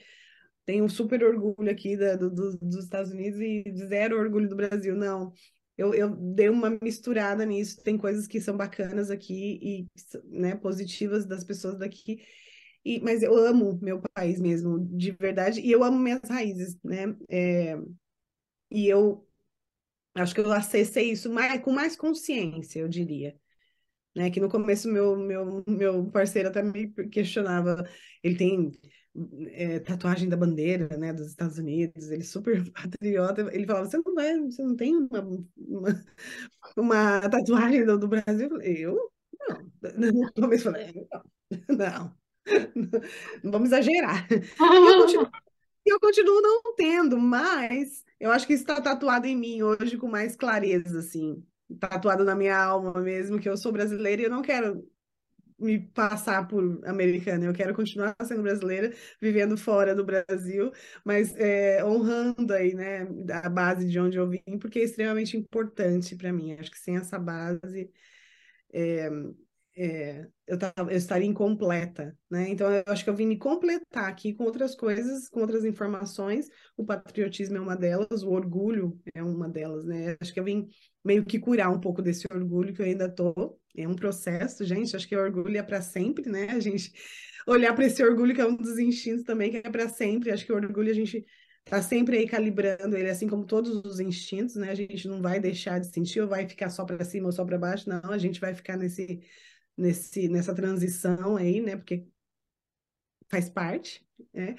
tem 0.64 0.82
um 0.82 0.88
super 0.88 1.24
orgulho 1.24 1.70
aqui 1.70 1.96
da, 1.96 2.14
do, 2.14 2.30
do, 2.30 2.56
dos 2.58 2.84
Estados 2.84 3.10
Unidos 3.10 3.40
e 3.40 3.64
zero 3.88 4.20
orgulho 4.20 4.48
do 4.48 4.54
Brasil. 4.54 4.94
Não, 4.94 5.32
eu, 5.76 5.94
eu 5.94 6.14
dei 6.16 6.48
uma 6.48 6.70
misturada 6.82 7.44
nisso. 7.44 7.82
Tem 7.82 7.98
coisas 7.98 8.26
que 8.26 8.40
são 8.40 8.56
bacanas 8.56 9.10
aqui 9.10 9.58
e 9.62 9.86
né, 10.24 10.56
positivas 10.56 11.26
das 11.26 11.44
pessoas 11.44 11.78
daqui. 11.78 12.22
E, 12.84 13.00
mas 13.00 13.22
eu 13.22 13.36
amo 13.36 13.78
meu 13.82 14.00
país 14.14 14.40
mesmo, 14.40 14.78
de 14.96 15.10
verdade, 15.12 15.60
e 15.60 15.72
eu 15.72 15.82
amo 15.82 15.98
minhas 15.98 16.20
raízes, 16.28 16.78
né? 16.84 17.16
É, 17.28 17.76
e 18.70 18.88
eu 18.88 19.26
acho 20.14 20.34
que 20.34 20.40
eu 20.40 20.52
acessei 20.52 21.10
isso 21.10 21.30
mais, 21.32 21.60
com 21.62 21.72
mais 21.72 21.96
consciência, 21.96 22.80
eu 22.80 22.88
diria. 22.88 23.38
Né, 24.14 24.30
que 24.30 24.40
no 24.40 24.48
começo 24.48 24.88
meu, 24.88 25.14
meu, 25.16 25.62
meu 25.68 26.10
parceiro 26.10 26.48
até 26.48 26.62
me 26.62 26.90
questionava, 27.10 27.86
ele 28.22 28.36
tem 28.36 28.72
é, 29.52 29.78
tatuagem 29.80 30.28
da 30.28 30.36
bandeira, 30.36 30.96
né, 30.96 31.12
dos 31.12 31.28
Estados 31.28 31.58
Unidos, 31.58 32.10
ele 32.10 32.24
super 32.24 32.62
patriota, 32.72 33.48
ele 33.52 33.66
falava, 33.66 33.86
você 33.86 33.98
não 34.04 34.14
vai, 34.14 34.38
você 34.40 34.62
não 34.62 34.76
tem 34.76 34.96
uma, 34.96 35.20
uma, 35.56 36.04
uma 36.76 37.28
tatuagem 37.28 37.84
do, 37.84 37.98
do, 37.98 38.08
Brasil? 38.08 38.60
Eu? 38.62 39.10
Não. 39.48 39.70
Começo 40.34 40.68
eu 40.68 40.72
falei, 40.72 41.08
não, 41.10 41.76
não, 41.76 42.16
não 43.42 43.52
vamos 43.52 43.68
exagerar. 43.68 44.26
Eu 44.30 45.00
continuo, 45.02 45.30
eu 45.86 46.00
continuo 46.00 46.42
não 46.42 46.74
tendo, 46.74 47.18
mas 47.18 48.04
eu 48.20 48.30
acho 48.30 48.46
que 48.46 48.52
está 48.52 48.80
tatuado 48.80 49.26
em 49.26 49.36
mim 49.36 49.62
hoje 49.62 49.96
com 49.96 50.08
mais 50.08 50.36
clareza, 50.36 50.98
assim, 50.98 51.42
tatuado 51.78 52.24
na 52.24 52.34
minha 52.34 52.58
alma 52.58 53.00
mesmo, 53.00 53.38
que 53.38 53.48
eu 53.48 53.56
sou 53.56 53.72
brasileira 53.72 54.22
e 54.22 54.24
eu 54.24 54.30
não 54.30 54.42
quero 54.42 54.86
me 55.58 55.78
passar 55.78 56.46
por 56.46 56.80
americana, 56.86 57.46
eu 57.46 57.54
quero 57.54 57.74
continuar 57.74 58.14
sendo 58.24 58.42
brasileira, 58.42 58.92
vivendo 59.20 59.56
fora 59.56 59.94
do 59.94 60.04
Brasil, 60.04 60.70
mas 61.04 61.34
é, 61.36 61.84
honrando 61.84 62.52
aí, 62.52 62.74
né, 62.74 63.06
a 63.42 63.48
base 63.48 63.88
de 63.88 63.98
onde 63.98 64.18
eu 64.18 64.28
vim, 64.28 64.42
porque 64.60 64.78
é 64.80 64.84
extremamente 64.84 65.36
importante 65.36 66.16
para 66.16 66.32
mim. 66.32 66.52
Acho 66.54 66.70
que 66.70 66.78
sem 66.78 66.96
essa 66.96 67.18
base 67.18 67.90
é, 68.72 69.08
é, 69.78 70.26
eu, 70.46 70.58
tava, 70.58 70.90
eu 70.90 70.96
estaria 70.96 71.26
incompleta, 71.26 72.16
né? 72.30 72.48
Então 72.48 72.70
eu 72.72 72.82
acho 72.86 73.04
que 73.04 73.10
eu 73.10 73.14
vim 73.14 73.26
me 73.26 73.38
completar 73.38 74.04
aqui 74.08 74.32
com 74.32 74.44
outras 74.44 74.74
coisas, 74.74 75.28
com 75.28 75.40
outras 75.40 75.64
informações. 75.66 76.48
O 76.76 76.84
patriotismo 76.84 77.58
é 77.58 77.60
uma 77.60 77.76
delas, 77.76 78.22
o 78.22 78.30
orgulho 78.30 78.98
é 79.14 79.22
uma 79.22 79.48
delas, 79.48 79.84
né? 79.84 80.16
Acho 80.20 80.32
que 80.32 80.40
eu 80.40 80.44
vim 80.44 80.66
meio 81.04 81.24
que 81.26 81.38
curar 81.38 81.70
um 81.70 81.80
pouco 81.80 82.00
desse 82.00 82.26
orgulho 82.32 82.72
que 82.74 82.80
eu 82.80 82.86
ainda 82.86 83.08
tô. 83.08 83.58
É 83.76 83.86
um 83.86 83.94
processo, 83.94 84.64
gente. 84.64 84.96
Acho 84.96 85.06
que 85.08 85.16
o 85.16 85.20
orgulho 85.20 85.56
é 85.58 85.62
para 85.62 85.82
sempre, 85.82 86.28
né? 86.28 86.50
A 86.50 86.60
gente 86.60 86.92
olhar 87.46 87.74
para 87.74 87.86
esse 87.86 88.02
orgulho 88.02 88.34
que 88.34 88.40
é 88.40 88.46
um 88.46 88.56
dos 88.56 88.78
instintos 88.78 89.24
também 89.24 89.50
que 89.50 89.58
é 89.58 89.70
para 89.70 89.88
sempre. 89.88 90.30
Acho 90.30 90.44
que 90.46 90.52
o 90.52 90.56
orgulho 90.56 90.90
a 90.90 90.94
gente 90.94 91.24
tá 91.64 91.82
sempre 91.82 92.18
aí 92.18 92.28
calibrando 92.28 92.96
ele, 92.96 93.10
assim 93.10 93.28
como 93.28 93.44
todos 93.44 93.70
os 93.84 94.00
instintos, 94.00 94.56
né? 94.56 94.70
A 94.70 94.74
gente 94.74 95.08
não 95.08 95.20
vai 95.20 95.40
deixar 95.40 95.78
de 95.80 95.88
sentir 95.88 96.20
ou 96.20 96.28
vai 96.28 96.48
ficar 96.48 96.70
só 96.70 96.84
para 96.84 97.04
cima 97.04 97.26
ou 97.26 97.32
só 97.32 97.44
para 97.44 97.58
baixo, 97.58 97.88
não. 97.88 98.10
A 98.10 98.18
gente 98.18 98.40
vai 98.40 98.54
ficar 98.54 98.76
nesse 98.76 99.20
nesse, 99.76 100.28
nessa 100.28 100.54
transição 100.54 101.36
aí, 101.36 101.60
né? 101.60 101.76
Porque 101.76 102.06
faz 103.28 103.48
parte, 103.50 104.06
né? 104.32 104.54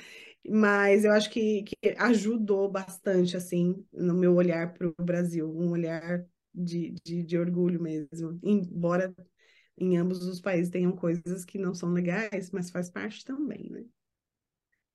Mas 0.47 1.03
eu 1.05 1.11
acho 1.11 1.29
que, 1.29 1.63
que 1.63 1.75
ajudou 1.97 2.69
bastante, 2.71 3.35
assim, 3.35 3.85
no 3.91 4.13
meu 4.13 4.35
olhar 4.35 4.73
para 4.73 4.87
o 4.87 4.93
Brasil, 5.03 5.49
um 5.49 5.71
olhar 5.71 6.25
de, 6.57 6.91
de, 7.05 7.23
de 7.23 7.37
orgulho 7.39 7.81
mesmo. 7.81 8.39
Embora 8.43 9.15
em 9.77 9.97
ambos 9.97 10.23
os 10.25 10.41
países 10.41 10.71
tenham 10.71 10.93
coisas 10.93 11.45
que 11.45 11.57
não 11.59 11.73
são 11.75 11.91
legais, 11.93 12.51
mas 12.51 12.71
faz 12.71 12.89
parte 12.89 13.25
também, 13.25 13.69
né? 13.71 13.85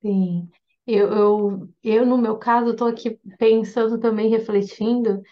Sim. 0.00 0.50
Eu, 0.86 1.12
eu, 1.12 1.68
eu, 1.82 2.06
no 2.06 2.18
meu 2.18 2.36
caso, 2.38 2.70
estou 2.72 2.88
aqui 2.88 3.18
pensando 3.38 4.00
também, 4.00 4.28
refletindo, 4.30 5.22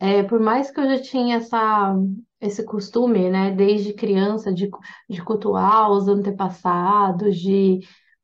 é, 0.00 0.22
por 0.24 0.40
mais 0.40 0.70
que 0.70 0.80
eu 0.80 0.86
já 0.86 1.02
tinha 1.02 1.36
essa, 1.38 1.94
esse 2.40 2.64
costume, 2.64 3.30
né, 3.30 3.52
desde 3.52 3.94
criança, 3.94 4.52
de, 4.54 4.70
de 5.10 5.22
cultuar 5.24 5.90
os 5.90 6.08
antepassados, 6.08 7.38
de 7.38 7.80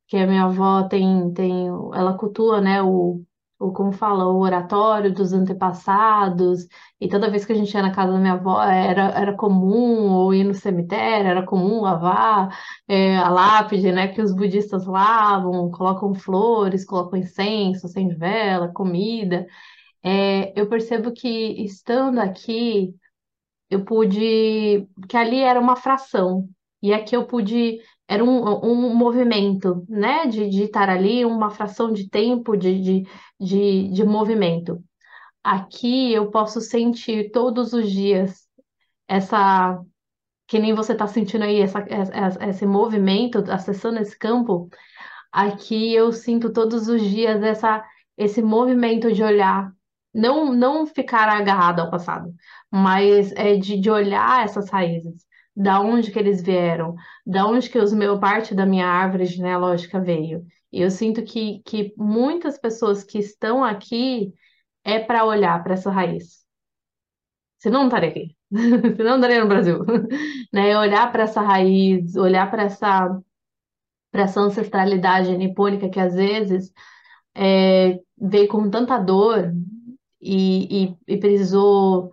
que 0.07 0.17
a 0.17 0.27
minha 0.27 0.45
avó 0.45 0.83
tem, 0.87 1.33
tem 1.33 1.67
ela 1.95 2.17
cultua, 2.17 2.61
né, 2.61 2.81
o, 2.83 3.23
o, 3.61 3.71
como 3.71 3.91
fala, 3.91 4.25
o 4.27 4.39
oratório 4.39 5.13
dos 5.13 5.33
antepassados, 5.33 6.67
e 6.99 7.07
toda 7.07 7.29
vez 7.29 7.45
que 7.45 7.53
a 7.53 7.55
gente 7.55 7.73
ia 7.73 7.81
na 7.83 7.93
casa 7.93 8.13
da 8.13 8.19
minha 8.19 8.33
avó, 8.33 8.61
era, 8.63 9.09
era 9.11 9.33
comum, 9.37 10.11
ou 10.11 10.33
ir 10.33 10.43
no 10.43 10.53
cemitério, 10.53 11.27
era 11.29 11.45
comum 11.45 11.81
lavar 11.81 12.49
é, 12.87 13.17
a 13.17 13.29
lápide, 13.29 13.91
né, 13.91 14.07
que 14.07 14.21
os 14.21 14.33
budistas 14.33 14.85
lavam, 14.87 15.69
colocam 15.71 16.13
flores, 16.15 16.83
colocam 16.85 17.19
incenso, 17.19 17.85
acende 17.85 18.15
vela, 18.15 18.69
comida, 18.73 19.45
é, 20.03 20.59
eu 20.59 20.67
percebo 20.69 21.11
que 21.13 21.29
estando 21.63 22.19
aqui, 22.19 22.95
eu 23.69 23.85
pude, 23.85 24.87
que 25.07 25.17
ali 25.17 25.39
era 25.41 25.59
uma 25.59 25.75
fração, 25.75 26.49
e 26.81 26.93
aqui 26.93 27.15
eu 27.15 27.25
pude, 27.27 27.79
era 28.11 28.25
um, 28.25 28.65
um 28.65 28.93
movimento, 28.93 29.85
né, 29.87 30.25
de, 30.27 30.49
de 30.49 30.63
estar 30.63 30.89
ali, 30.89 31.23
uma 31.23 31.49
fração 31.49 31.93
de 31.93 32.09
tempo 32.09 32.57
de, 32.57 32.81
de, 32.81 33.03
de, 33.39 33.87
de 33.87 34.03
movimento. 34.03 34.83
Aqui 35.41 36.11
eu 36.11 36.29
posso 36.29 36.59
sentir 36.59 37.31
todos 37.31 37.71
os 37.71 37.89
dias 37.89 38.49
essa, 39.07 39.81
que 40.45 40.59
nem 40.59 40.73
você 40.73 40.91
está 40.91 41.07
sentindo 41.07 41.45
aí, 41.45 41.61
essa, 41.61 41.79
essa, 41.87 42.45
esse 42.49 42.65
movimento, 42.65 43.37
acessando 43.49 43.99
esse 43.99 44.19
campo, 44.19 44.69
aqui 45.31 45.93
eu 45.93 46.11
sinto 46.11 46.51
todos 46.51 46.89
os 46.89 47.01
dias 47.01 47.41
essa, 47.41 47.81
esse 48.17 48.41
movimento 48.41 49.13
de 49.13 49.23
olhar 49.23 49.71
não, 50.13 50.53
não 50.53 50.85
ficar 50.85 51.29
agarrado 51.29 51.79
ao 51.79 51.89
passado, 51.89 52.35
mas 52.69 53.31
é 53.37 53.55
de, 53.55 53.79
de 53.79 53.89
olhar 53.89 54.43
essas 54.43 54.69
raízes, 54.69 55.25
da 55.61 55.79
onde 55.79 56.11
que 56.11 56.17
eles 56.17 56.41
vieram, 56.41 56.95
da 57.25 57.45
onde 57.45 57.69
que 57.69 57.77
os 57.77 57.93
meu 57.93 58.19
parte 58.19 58.55
da 58.55 58.65
minha 58.65 58.87
árvore 58.87 59.25
genealógica 59.25 59.99
veio. 59.99 60.45
E 60.71 60.81
eu 60.81 60.89
sinto 60.89 61.23
que, 61.23 61.61
que 61.63 61.93
muitas 61.97 62.57
pessoas 62.57 63.03
que 63.03 63.19
estão 63.19 63.63
aqui 63.63 64.33
é 64.83 64.99
para 64.99 65.23
olhar 65.25 65.61
para 65.63 65.73
essa 65.73 65.91
raiz. 65.91 66.43
Senão 67.59 67.81
não 67.81 67.87
estaria 67.87 68.09
aqui. 68.09 68.35
Senão 68.51 69.11
não 69.11 69.15
estaria 69.17 69.41
no 69.41 69.47
Brasil. 69.47 69.79
né? 70.51 70.77
Olhar 70.79 71.11
para 71.11 71.23
essa 71.23 71.41
raiz, 71.41 72.15
olhar 72.15 72.49
para 72.49 72.63
essa, 72.63 73.21
para 74.11 74.23
essa 74.23 74.41
ancestralidade 74.41 75.37
nipônica 75.37 75.89
que 75.89 75.99
às 75.99 76.15
vezes 76.15 76.73
é, 77.35 77.99
veio 78.17 78.47
com 78.47 78.69
tanta 78.69 78.97
dor 78.97 79.53
e, 80.19 80.85
e, 80.85 80.97
e 81.07 81.17
precisou 81.17 82.11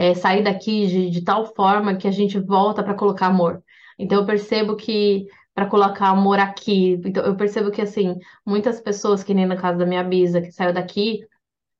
é, 0.00 0.14
sair 0.14 0.42
daqui 0.42 0.86
de, 0.86 1.10
de 1.10 1.22
tal 1.22 1.44
forma 1.54 1.94
que 1.94 2.08
a 2.08 2.10
gente 2.10 2.38
volta 2.40 2.82
para 2.82 2.94
colocar 2.94 3.26
amor. 3.26 3.62
Então 3.98 4.20
eu 4.20 4.24
percebo 4.26 4.74
que 4.74 5.26
para 5.54 5.66
colocar 5.66 6.08
amor 6.08 6.38
aqui, 6.38 6.98
então 7.04 7.22
eu 7.22 7.36
percebo 7.36 7.70
que 7.70 7.82
assim, 7.82 8.18
muitas 8.46 8.80
pessoas, 8.80 9.22
que 9.22 9.34
nem 9.34 9.44
no 9.44 9.58
caso 9.58 9.78
da 9.78 9.84
minha 9.84 10.02
bisa, 10.02 10.40
que 10.40 10.50
saiu 10.52 10.72
daqui 10.72 11.20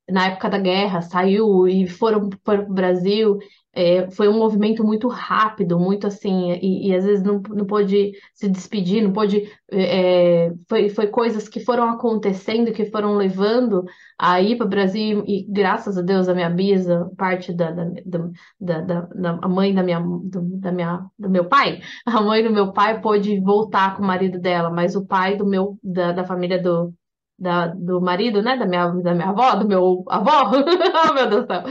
na 0.07 0.27
época 0.27 0.49
da 0.51 0.59
guerra, 0.59 1.01
saiu 1.01 1.67
e 1.67 1.87
foram 1.87 2.29
para 2.43 2.61
o 2.61 2.71
Brasil 2.71 3.39
é, 3.73 4.09
foi 4.11 4.27
um 4.27 4.37
movimento 4.37 4.83
muito 4.83 5.07
rápido, 5.07 5.79
muito 5.79 6.05
assim, 6.05 6.51
e, 6.61 6.89
e 6.89 6.95
às 6.95 7.05
vezes 7.05 7.23
não, 7.23 7.41
não 7.49 7.65
pôde 7.65 8.11
se 8.33 8.49
despedir, 8.49 9.01
não 9.01 9.13
pôde. 9.13 9.49
É, 9.71 10.51
foi, 10.67 10.89
foi 10.89 11.07
coisas 11.07 11.47
que 11.47 11.59
foram 11.61 11.89
acontecendo, 11.89 12.73
que 12.73 12.85
foram 12.85 13.15
levando 13.15 13.85
a 14.19 14.41
ir 14.41 14.57
para 14.57 14.65
o 14.65 14.69
Brasil, 14.69 15.23
e 15.25 15.45
graças 15.49 15.97
a 15.97 16.01
Deus 16.01 16.27
a 16.27 16.35
minha 16.35 16.49
bisa, 16.49 17.09
parte 17.17 17.53
da, 17.53 17.71
da, 17.71 17.85
da, 18.59 18.81
da, 18.81 19.01
da 19.05 19.47
mãe 19.47 19.73
da 19.73 19.83
minha, 19.83 19.99
do, 19.99 20.41
da 20.59 20.71
minha, 20.71 21.05
do 21.17 21.29
meu 21.29 21.45
pai, 21.45 21.79
a 22.05 22.21
mãe 22.21 22.43
do 22.43 22.51
meu 22.51 22.73
pai 22.73 22.99
pôde 23.01 23.39
voltar 23.39 23.95
com 23.95 24.03
o 24.03 24.05
marido 24.07 24.39
dela, 24.39 24.69
mas 24.69 24.95
o 24.95 25.05
pai 25.05 25.37
do 25.37 25.45
meu, 25.45 25.77
da, 25.81 26.11
da 26.11 26.23
família 26.25 26.61
do, 26.61 26.93
da, 27.41 27.65
do 27.67 27.99
marido, 27.99 28.43
né, 28.43 28.55
da 28.55 28.67
minha, 28.67 28.87
da 28.87 29.15
minha 29.15 29.29
avó, 29.29 29.55
do 29.55 29.67
meu 29.67 30.03
avó, 30.07 30.51
oh, 31.09 31.13
meu 31.13 31.27
Deus 31.27 31.47
do 31.47 31.47
céu, 31.47 31.63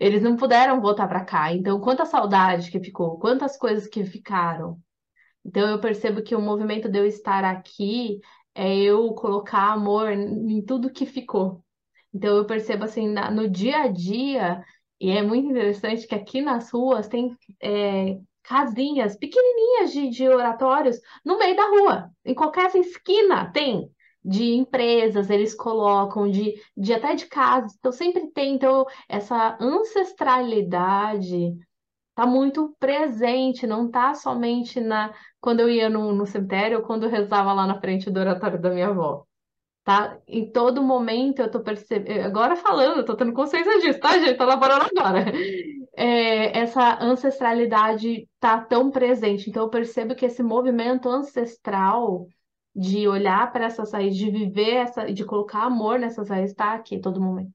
eles 0.00 0.22
não 0.22 0.36
puderam 0.36 0.80
voltar 0.80 1.08
para 1.08 1.24
cá. 1.24 1.52
Então, 1.52 1.80
quanta 1.80 2.04
saudade 2.04 2.70
que 2.70 2.78
ficou, 2.78 3.18
quantas 3.18 3.56
coisas 3.56 3.88
que 3.88 4.04
ficaram. 4.04 4.78
Então, 5.44 5.68
eu 5.68 5.80
percebo 5.80 6.22
que 6.22 6.36
o 6.36 6.40
movimento 6.40 6.88
de 6.88 6.98
eu 6.98 7.06
estar 7.06 7.44
aqui 7.44 8.20
é 8.54 8.76
eu 8.76 9.12
colocar 9.14 9.72
amor 9.72 10.12
em 10.12 10.62
tudo 10.62 10.92
que 10.92 11.04
ficou. 11.04 11.60
Então, 12.14 12.36
eu 12.36 12.44
percebo 12.46 12.84
assim, 12.84 13.08
na, 13.08 13.28
no 13.28 13.50
dia 13.50 13.78
a 13.78 13.88
dia, 13.88 14.62
e 15.00 15.10
é 15.10 15.22
muito 15.22 15.50
interessante 15.50 16.06
que 16.06 16.14
aqui 16.14 16.40
nas 16.40 16.70
ruas 16.70 17.08
tem 17.08 17.36
é, 17.60 18.16
casinhas 18.44 19.16
pequenininhas 19.16 19.92
de, 19.92 20.08
de 20.08 20.28
oratórios 20.28 21.00
no 21.24 21.36
meio 21.36 21.56
da 21.56 21.68
rua. 21.68 22.10
Em 22.24 22.32
qualquer 22.32 22.72
esquina 22.76 23.50
tem 23.52 23.90
de 24.26 24.54
empresas, 24.54 25.30
eles 25.30 25.54
colocam, 25.54 26.28
de, 26.28 26.60
de 26.76 26.92
até 26.92 27.14
de 27.14 27.26
casas. 27.26 27.76
Então, 27.78 27.92
sempre 27.92 28.26
tem 28.32 28.54
então, 28.54 28.84
essa 29.08 29.56
ancestralidade 29.60 31.56
está 32.10 32.26
muito 32.26 32.74
presente, 32.80 33.66
não 33.66 33.86
está 33.86 34.14
somente 34.14 34.80
na 34.80 35.14
quando 35.40 35.60
eu 35.60 35.70
ia 35.70 35.88
no, 35.88 36.12
no 36.12 36.26
cemitério 36.26 36.78
ou 36.78 36.84
quando 36.84 37.04
eu 37.04 37.10
rezava 37.10 37.52
lá 37.52 37.66
na 37.66 37.80
frente 37.80 38.10
do 38.10 38.18
oratório 38.18 38.60
da 38.60 38.70
minha 38.70 38.88
avó. 38.88 39.24
Tá? 39.84 40.18
Em 40.26 40.50
todo 40.50 40.82
momento 40.82 41.40
eu 41.40 41.50
tô 41.50 41.60
percebendo, 41.60 42.26
agora 42.26 42.56
falando, 42.56 42.98
eu 42.98 43.04
tô 43.04 43.14
tendo 43.14 43.32
consciência 43.32 43.78
disso, 43.80 44.00
tá, 44.00 44.18
gente? 44.18 44.36
Tô 44.36 44.42
elaborando 44.42 44.86
agora. 44.96 45.24
É, 45.96 46.58
essa 46.58 46.98
ancestralidade 47.00 48.28
tá 48.40 48.60
tão 48.60 48.90
presente, 48.90 49.48
então 49.48 49.62
eu 49.62 49.70
percebo 49.70 50.16
que 50.16 50.26
esse 50.26 50.42
movimento 50.42 51.08
ancestral 51.08 52.26
de 52.76 53.08
olhar 53.08 53.50
para 53.52 53.64
essas 53.64 53.92
raízes, 53.92 54.18
de 54.18 54.30
viver 54.30 54.74
essa, 54.74 55.10
de 55.12 55.24
colocar 55.24 55.62
amor 55.62 55.98
nessas 55.98 56.28
raízes, 56.28 56.50
está 56.50 56.74
aqui 56.74 57.00
todo 57.00 57.20
momento. 57.20 57.52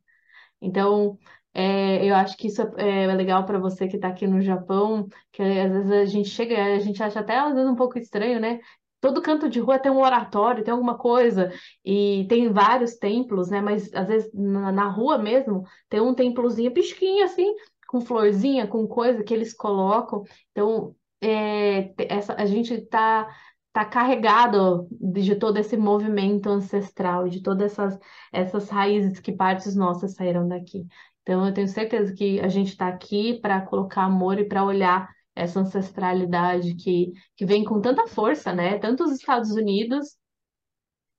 Então, 0.61 1.17
é, 1.53 2.05
eu 2.05 2.15
acho 2.15 2.35
que 2.37 2.47
isso 2.47 2.61
é, 2.77 3.03
é 3.05 3.15
legal 3.15 3.45
para 3.45 3.59
você 3.59 3.87
que 3.87 3.97
está 3.97 4.07
aqui 4.09 4.25
no 4.25 4.41
Japão, 4.41 5.07
que 5.31 5.41
às 5.43 5.71
vezes 5.71 5.91
a 5.91 6.05
gente 6.05 6.29
chega, 6.29 6.75
a 6.75 6.79
gente 6.79 7.03
acha 7.03 7.19
até 7.19 7.37
às 7.37 7.53
vezes 7.53 7.69
um 7.69 7.75
pouco 7.75 7.99
estranho, 7.99 8.39
né? 8.39 8.59
Todo 8.99 9.21
canto 9.21 9.49
de 9.49 9.59
rua 9.59 9.79
tem 9.79 9.91
um 9.91 10.01
oratório, 10.01 10.63
tem 10.63 10.71
alguma 10.71 10.97
coisa, 10.97 11.51
e 11.83 12.25
tem 12.29 12.51
vários 12.51 12.95
templos, 12.97 13.49
né? 13.49 13.61
Mas 13.61 13.93
às 13.93 14.07
vezes 14.07 14.31
na, 14.33 14.71
na 14.71 14.87
rua 14.89 15.17
mesmo 15.17 15.63
tem 15.89 15.99
um 16.01 16.13
templozinho 16.15 16.73
pisquinho 16.73 17.25
assim, 17.25 17.53
com 17.87 18.01
florzinha, 18.01 18.67
com 18.67 18.87
coisa 18.87 19.23
que 19.23 19.33
eles 19.33 19.53
colocam. 19.53 20.23
Então, 20.51 20.95
é, 21.21 21.93
essa, 22.09 22.33
a 22.35 22.45
gente 22.45 22.73
está 22.73 23.27
tá 23.73 23.85
carregado 23.85 24.87
de 24.91 25.35
todo 25.35 25.57
esse 25.57 25.77
movimento 25.77 26.49
ancestral, 26.49 27.29
de 27.29 27.41
todas 27.41 27.71
essas, 27.71 27.99
essas 28.31 28.69
raízes 28.69 29.19
que 29.19 29.31
partes 29.31 29.75
nossas 29.75 30.13
saíram 30.15 30.47
daqui. 30.47 30.85
Então, 31.21 31.45
eu 31.47 31.53
tenho 31.53 31.67
certeza 31.67 32.13
que 32.13 32.39
a 32.39 32.47
gente 32.47 32.69
está 32.69 32.87
aqui 32.87 33.39
para 33.39 33.61
colocar 33.61 34.03
amor 34.03 34.39
e 34.39 34.45
para 34.45 34.65
olhar 34.65 35.09
essa 35.35 35.59
ancestralidade 35.61 36.75
que, 36.75 37.13
que 37.35 37.45
vem 37.45 37.63
com 37.63 37.79
tanta 37.79 38.07
força, 38.07 38.53
né? 38.53 38.77
Tanto 38.79 39.03
os 39.03 39.11
Estados 39.13 39.51
Unidos 39.51 40.17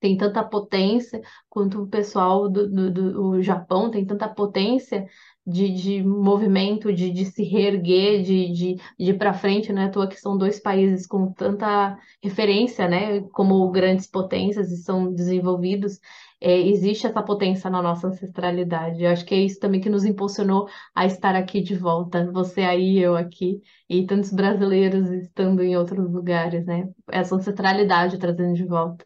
tem 0.00 0.16
tanta 0.16 0.42
potência, 0.44 1.20
quanto 1.48 1.82
o 1.82 1.88
pessoal 1.88 2.48
do, 2.48 2.68
do, 2.68 2.90
do 2.90 3.42
Japão 3.42 3.88
tem 3.88 4.04
tanta 4.04 4.28
potência 4.28 5.06
de, 5.46 5.70
de 5.72 6.02
movimento, 6.02 6.92
de, 6.92 7.10
de 7.10 7.24
se 7.26 7.42
reerguer, 7.42 8.22
de, 8.22 8.52
de, 8.52 8.74
de 8.74 9.10
ir 9.10 9.18
para 9.18 9.34
frente, 9.34 9.72
né? 9.72 9.86
À 9.86 9.90
toa 9.90 10.08
que 10.08 10.20
são 10.20 10.36
dois 10.38 10.60
países 10.60 11.06
com 11.06 11.32
tanta 11.32 11.98
referência, 12.22 12.88
né? 12.88 13.20
Como 13.32 13.70
grandes 13.70 14.06
potências 14.06 14.70
e 14.70 14.76
são 14.78 15.12
desenvolvidos. 15.12 15.98
É, 16.40 16.58
existe 16.60 17.06
essa 17.06 17.22
potência 17.22 17.70
na 17.70 17.80
nossa 17.82 18.08
ancestralidade. 18.08 19.02
Eu 19.02 19.10
acho 19.10 19.24
que 19.24 19.34
é 19.34 19.38
isso 19.38 19.60
também 19.60 19.80
que 19.80 19.88
nos 19.90 20.04
impulsionou 20.04 20.68
a 20.94 21.06
estar 21.06 21.34
aqui 21.36 21.60
de 21.62 21.76
volta. 21.76 22.30
Você 22.32 22.62
aí, 22.62 22.98
eu 22.98 23.16
aqui, 23.16 23.60
e 23.88 24.04
tantos 24.06 24.32
brasileiros 24.32 25.08
estando 25.10 25.62
em 25.62 25.76
outros 25.76 26.10
lugares, 26.12 26.66
né? 26.66 26.88
Essa 27.10 27.36
ancestralidade 27.36 28.18
trazendo 28.18 28.54
de 28.54 28.64
volta. 28.64 29.04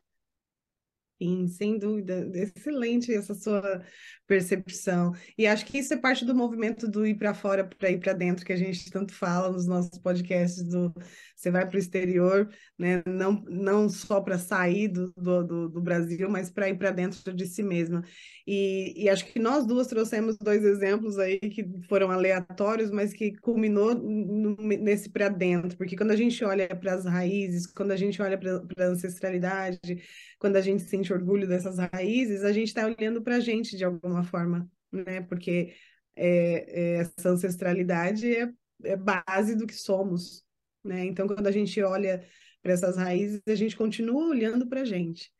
Sim, 1.20 1.46
sem 1.48 1.78
dúvida. 1.78 2.30
Excelente 2.34 3.12
essa 3.14 3.34
sua 3.34 3.82
percepção. 4.26 5.12
E 5.38 5.46
acho 5.46 5.64
que 5.64 5.78
isso 5.78 5.94
é 5.94 5.96
parte 5.96 6.26
do 6.26 6.34
movimento 6.34 6.86
do 6.86 7.06
ir 7.06 7.14
para 7.16 7.32
fora 7.32 7.64
para 7.66 7.90
ir 7.90 7.98
para 8.00 8.12
dentro, 8.12 8.44
que 8.44 8.52
a 8.52 8.56
gente 8.56 8.90
tanto 8.90 9.14
fala 9.14 9.50
nos 9.50 9.66
nossos 9.66 9.98
podcasts 9.98 10.62
do 10.64 10.92
você 11.36 11.50
vai 11.50 11.68
para 11.68 11.76
o 11.76 11.78
exterior, 11.78 12.48
né? 12.78 13.02
Não, 13.06 13.44
não 13.46 13.88
só 13.90 14.22
para 14.22 14.38
sair 14.38 14.88
do, 14.88 15.12
do, 15.16 15.68
do, 15.68 15.80
Brasil, 15.82 16.30
mas 16.30 16.50
para 16.50 16.68
ir 16.70 16.78
para 16.78 16.90
dentro 16.90 17.34
de 17.34 17.46
si 17.46 17.62
mesma. 17.62 18.02
E, 18.46 19.04
e 19.04 19.08
acho 19.10 19.26
que 19.26 19.38
nós 19.38 19.66
duas 19.66 19.86
trouxemos 19.86 20.38
dois 20.38 20.64
exemplos 20.64 21.18
aí 21.18 21.38
que 21.38 21.64
foram 21.88 22.10
aleatórios, 22.10 22.90
mas 22.90 23.12
que 23.12 23.36
culminou 23.38 23.94
no, 23.94 24.56
nesse 24.56 25.10
para 25.10 25.28
dentro, 25.28 25.76
porque 25.76 25.96
quando 25.96 26.12
a 26.12 26.16
gente 26.16 26.42
olha 26.42 26.74
para 26.74 26.94
as 26.94 27.04
raízes, 27.04 27.66
quando 27.66 27.92
a 27.92 27.96
gente 27.96 28.20
olha 28.22 28.38
para 28.38 28.86
a 28.86 28.88
ancestralidade, 28.88 30.02
quando 30.38 30.56
a 30.56 30.62
gente 30.62 30.84
sente 30.84 31.12
orgulho 31.12 31.46
dessas 31.46 31.76
raízes, 31.92 32.44
a 32.44 32.52
gente 32.52 32.68
está 32.68 32.86
olhando 32.86 33.22
para 33.22 33.36
a 33.36 33.40
gente 33.40 33.76
de 33.76 33.84
alguma 33.84 34.24
forma, 34.24 34.66
né? 34.90 35.20
Porque 35.20 35.74
é, 36.16 36.94
é, 36.94 37.00
essa 37.00 37.28
ancestralidade 37.28 38.34
é, 38.34 38.50
é 38.84 38.96
base 38.96 39.54
do 39.54 39.66
que 39.66 39.74
somos, 39.74 40.45
né? 40.86 41.04
Então, 41.04 41.26
quando 41.26 41.46
a 41.46 41.52
gente 41.52 41.80
olha 41.82 42.24
para 42.62 42.72
essas 42.72 42.96
raízes, 42.96 43.42
a 43.46 43.54
gente 43.54 43.76
continua 43.76 44.28
olhando 44.28 44.66
para 44.68 44.82
a 44.82 44.84
gente. 44.84 45.30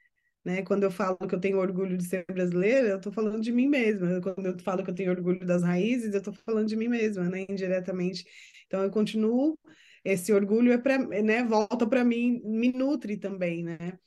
Né? 0.44 0.62
Quando 0.62 0.84
eu 0.84 0.90
falo 0.90 1.16
que 1.16 1.34
eu 1.34 1.40
tenho 1.40 1.58
orgulho 1.58 1.96
de 1.96 2.04
ser 2.04 2.24
brasileira, 2.30 2.88
eu 2.88 2.96
estou 2.98 3.12
falando 3.12 3.40
de 3.40 3.50
mim 3.50 3.68
mesma. 3.68 4.20
Quando 4.20 4.46
eu 4.46 4.58
falo 4.60 4.84
que 4.84 4.90
eu 4.90 4.94
tenho 4.94 5.10
orgulho 5.10 5.44
das 5.44 5.62
raízes, 5.62 6.12
eu 6.12 6.18
estou 6.18 6.32
falando 6.34 6.68
de 6.68 6.76
mim 6.76 6.88
mesma, 6.88 7.28
né? 7.28 7.46
indiretamente. 7.48 8.24
Então, 8.66 8.82
eu 8.82 8.90
continuo. 8.90 9.58
Esse 10.04 10.32
orgulho 10.32 10.72
é 10.72 10.78
para, 10.78 10.98
né? 10.98 11.42
Volta 11.42 11.84
para 11.86 12.04
mim, 12.04 12.40
me 12.44 12.72
nutre 12.72 13.16
também, 13.16 13.64
né? 13.64 13.98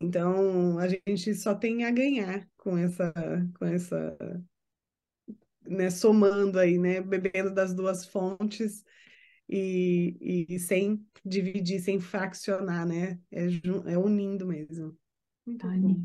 Então, 0.00 0.78
a 0.78 0.88
gente 0.88 1.34
só 1.34 1.54
tem 1.54 1.84
a 1.84 1.90
ganhar 1.90 2.48
com 2.56 2.76
essa, 2.76 3.12
com 3.58 3.64
essa, 3.64 4.16
né, 5.66 5.90
somando 5.90 6.58
aí, 6.58 6.78
né, 6.78 7.00
bebendo 7.00 7.52
das 7.52 7.74
duas 7.74 8.06
fontes 8.06 8.84
e, 9.54 10.46
e 10.48 10.58
sem 10.58 11.04
dividir, 11.24 11.80
sem 11.80 12.00
fraccionar, 12.00 12.86
né, 12.86 13.18
é, 13.30 13.46
é 13.92 13.98
unindo 13.98 14.46
mesmo. 14.46 14.96
Muito 15.46 15.66
bom. 15.66 15.96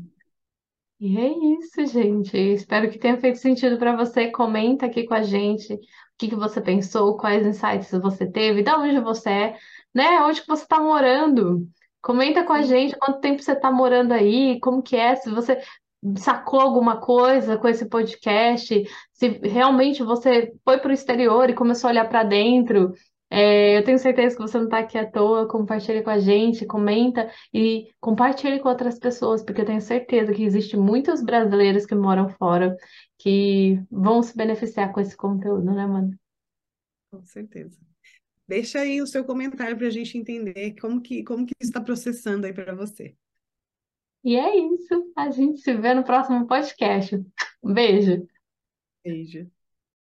E 1.00 1.16
é 1.16 1.30
isso, 1.58 1.86
gente. 1.86 2.36
Espero 2.36 2.90
que 2.90 2.98
tenha 2.98 3.16
feito 3.16 3.38
sentido 3.38 3.78
para 3.78 3.96
você. 3.96 4.30
Comenta 4.30 4.86
aqui 4.86 5.04
com 5.04 5.14
a 5.14 5.22
gente 5.22 5.72
o 5.72 5.78
que 6.18 6.28
que 6.28 6.34
você 6.34 6.60
pensou, 6.60 7.16
quais 7.16 7.46
insights 7.46 7.90
você 7.92 8.30
teve, 8.30 8.64
de 8.64 8.70
onde 8.70 9.00
você 9.00 9.30
é, 9.30 9.58
né? 9.94 10.20
Onde 10.22 10.42
que 10.42 10.48
você 10.48 10.64
está 10.64 10.80
morando. 10.80 11.68
Comenta 12.02 12.44
com 12.44 12.52
a 12.52 12.62
gente 12.62 12.96
quanto 12.98 13.20
tempo 13.20 13.42
você 13.42 13.52
está 13.52 13.70
morando 13.70 14.12
aí, 14.12 14.58
como 14.60 14.82
que 14.82 14.96
é, 14.96 15.14
se 15.14 15.30
você 15.30 15.60
sacou 16.16 16.60
alguma 16.60 17.00
coisa 17.00 17.56
com 17.56 17.68
esse 17.68 17.88
podcast, 17.88 18.84
se 19.12 19.28
realmente 19.42 20.02
você 20.02 20.52
foi 20.64 20.78
para 20.78 20.90
o 20.90 20.94
exterior 20.94 21.48
e 21.48 21.54
começou 21.54 21.88
a 21.88 21.90
olhar 21.92 22.08
para 22.08 22.24
dentro. 22.24 22.92
É, 23.30 23.76
eu 23.76 23.84
tenho 23.84 23.98
certeza 23.98 24.34
que 24.34 24.42
você 24.42 24.56
não 24.56 24.64
está 24.64 24.78
aqui 24.78 24.96
à 24.96 25.10
toa. 25.10 25.46
Compartilhe 25.46 26.02
com 26.02 26.10
a 26.10 26.18
gente, 26.18 26.66
comenta 26.66 27.30
e 27.52 27.92
compartilhe 28.00 28.58
com 28.60 28.68
outras 28.68 28.98
pessoas, 28.98 29.42
porque 29.42 29.60
eu 29.60 29.66
tenho 29.66 29.80
certeza 29.80 30.32
que 30.32 30.42
existem 30.42 30.80
muitos 30.80 31.22
brasileiros 31.22 31.84
que 31.84 31.94
moram 31.94 32.28
fora 32.28 32.76
que 33.18 33.80
vão 33.90 34.22
se 34.22 34.36
beneficiar 34.36 34.92
com 34.92 35.00
esse 35.00 35.16
conteúdo, 35.16 35.64
né, 35.64 35.86
mano? 35.86 36.18
Com 37.10 37.22
certeza. 37.22 37.78
Deixa 38.46 38.80
aí 38.80 39.02
o 39.02 39.06
seu 39.06 39.24
comentário 39.24 39.76
para 39.76 39.86
a 39.86 39.90
gente 39.90 40.16
entender 40.16 40.74
como 40.80 41.02
que, 41.02 41.22
como 41.22 41.44
que 41.44 41.54
está 41.60 41.80
processando 41.80 42.46
aí 42.46 42.52
para 42.52 42.74
você. 42.74 43.14
E 44.24 44.36
é 44.36 44.56
isso. 44.56 45.12
A 45.14 45.30
gente 45.30 45.60
se 45.60 45.74
vê 45.74 45.92
no 45.92 46.02
próximo 46.02 46.46
podcast. 46.46 47.14
Um 47.62 47.74
beijo. 47.74 48.26
Beijo. 49.04 49.50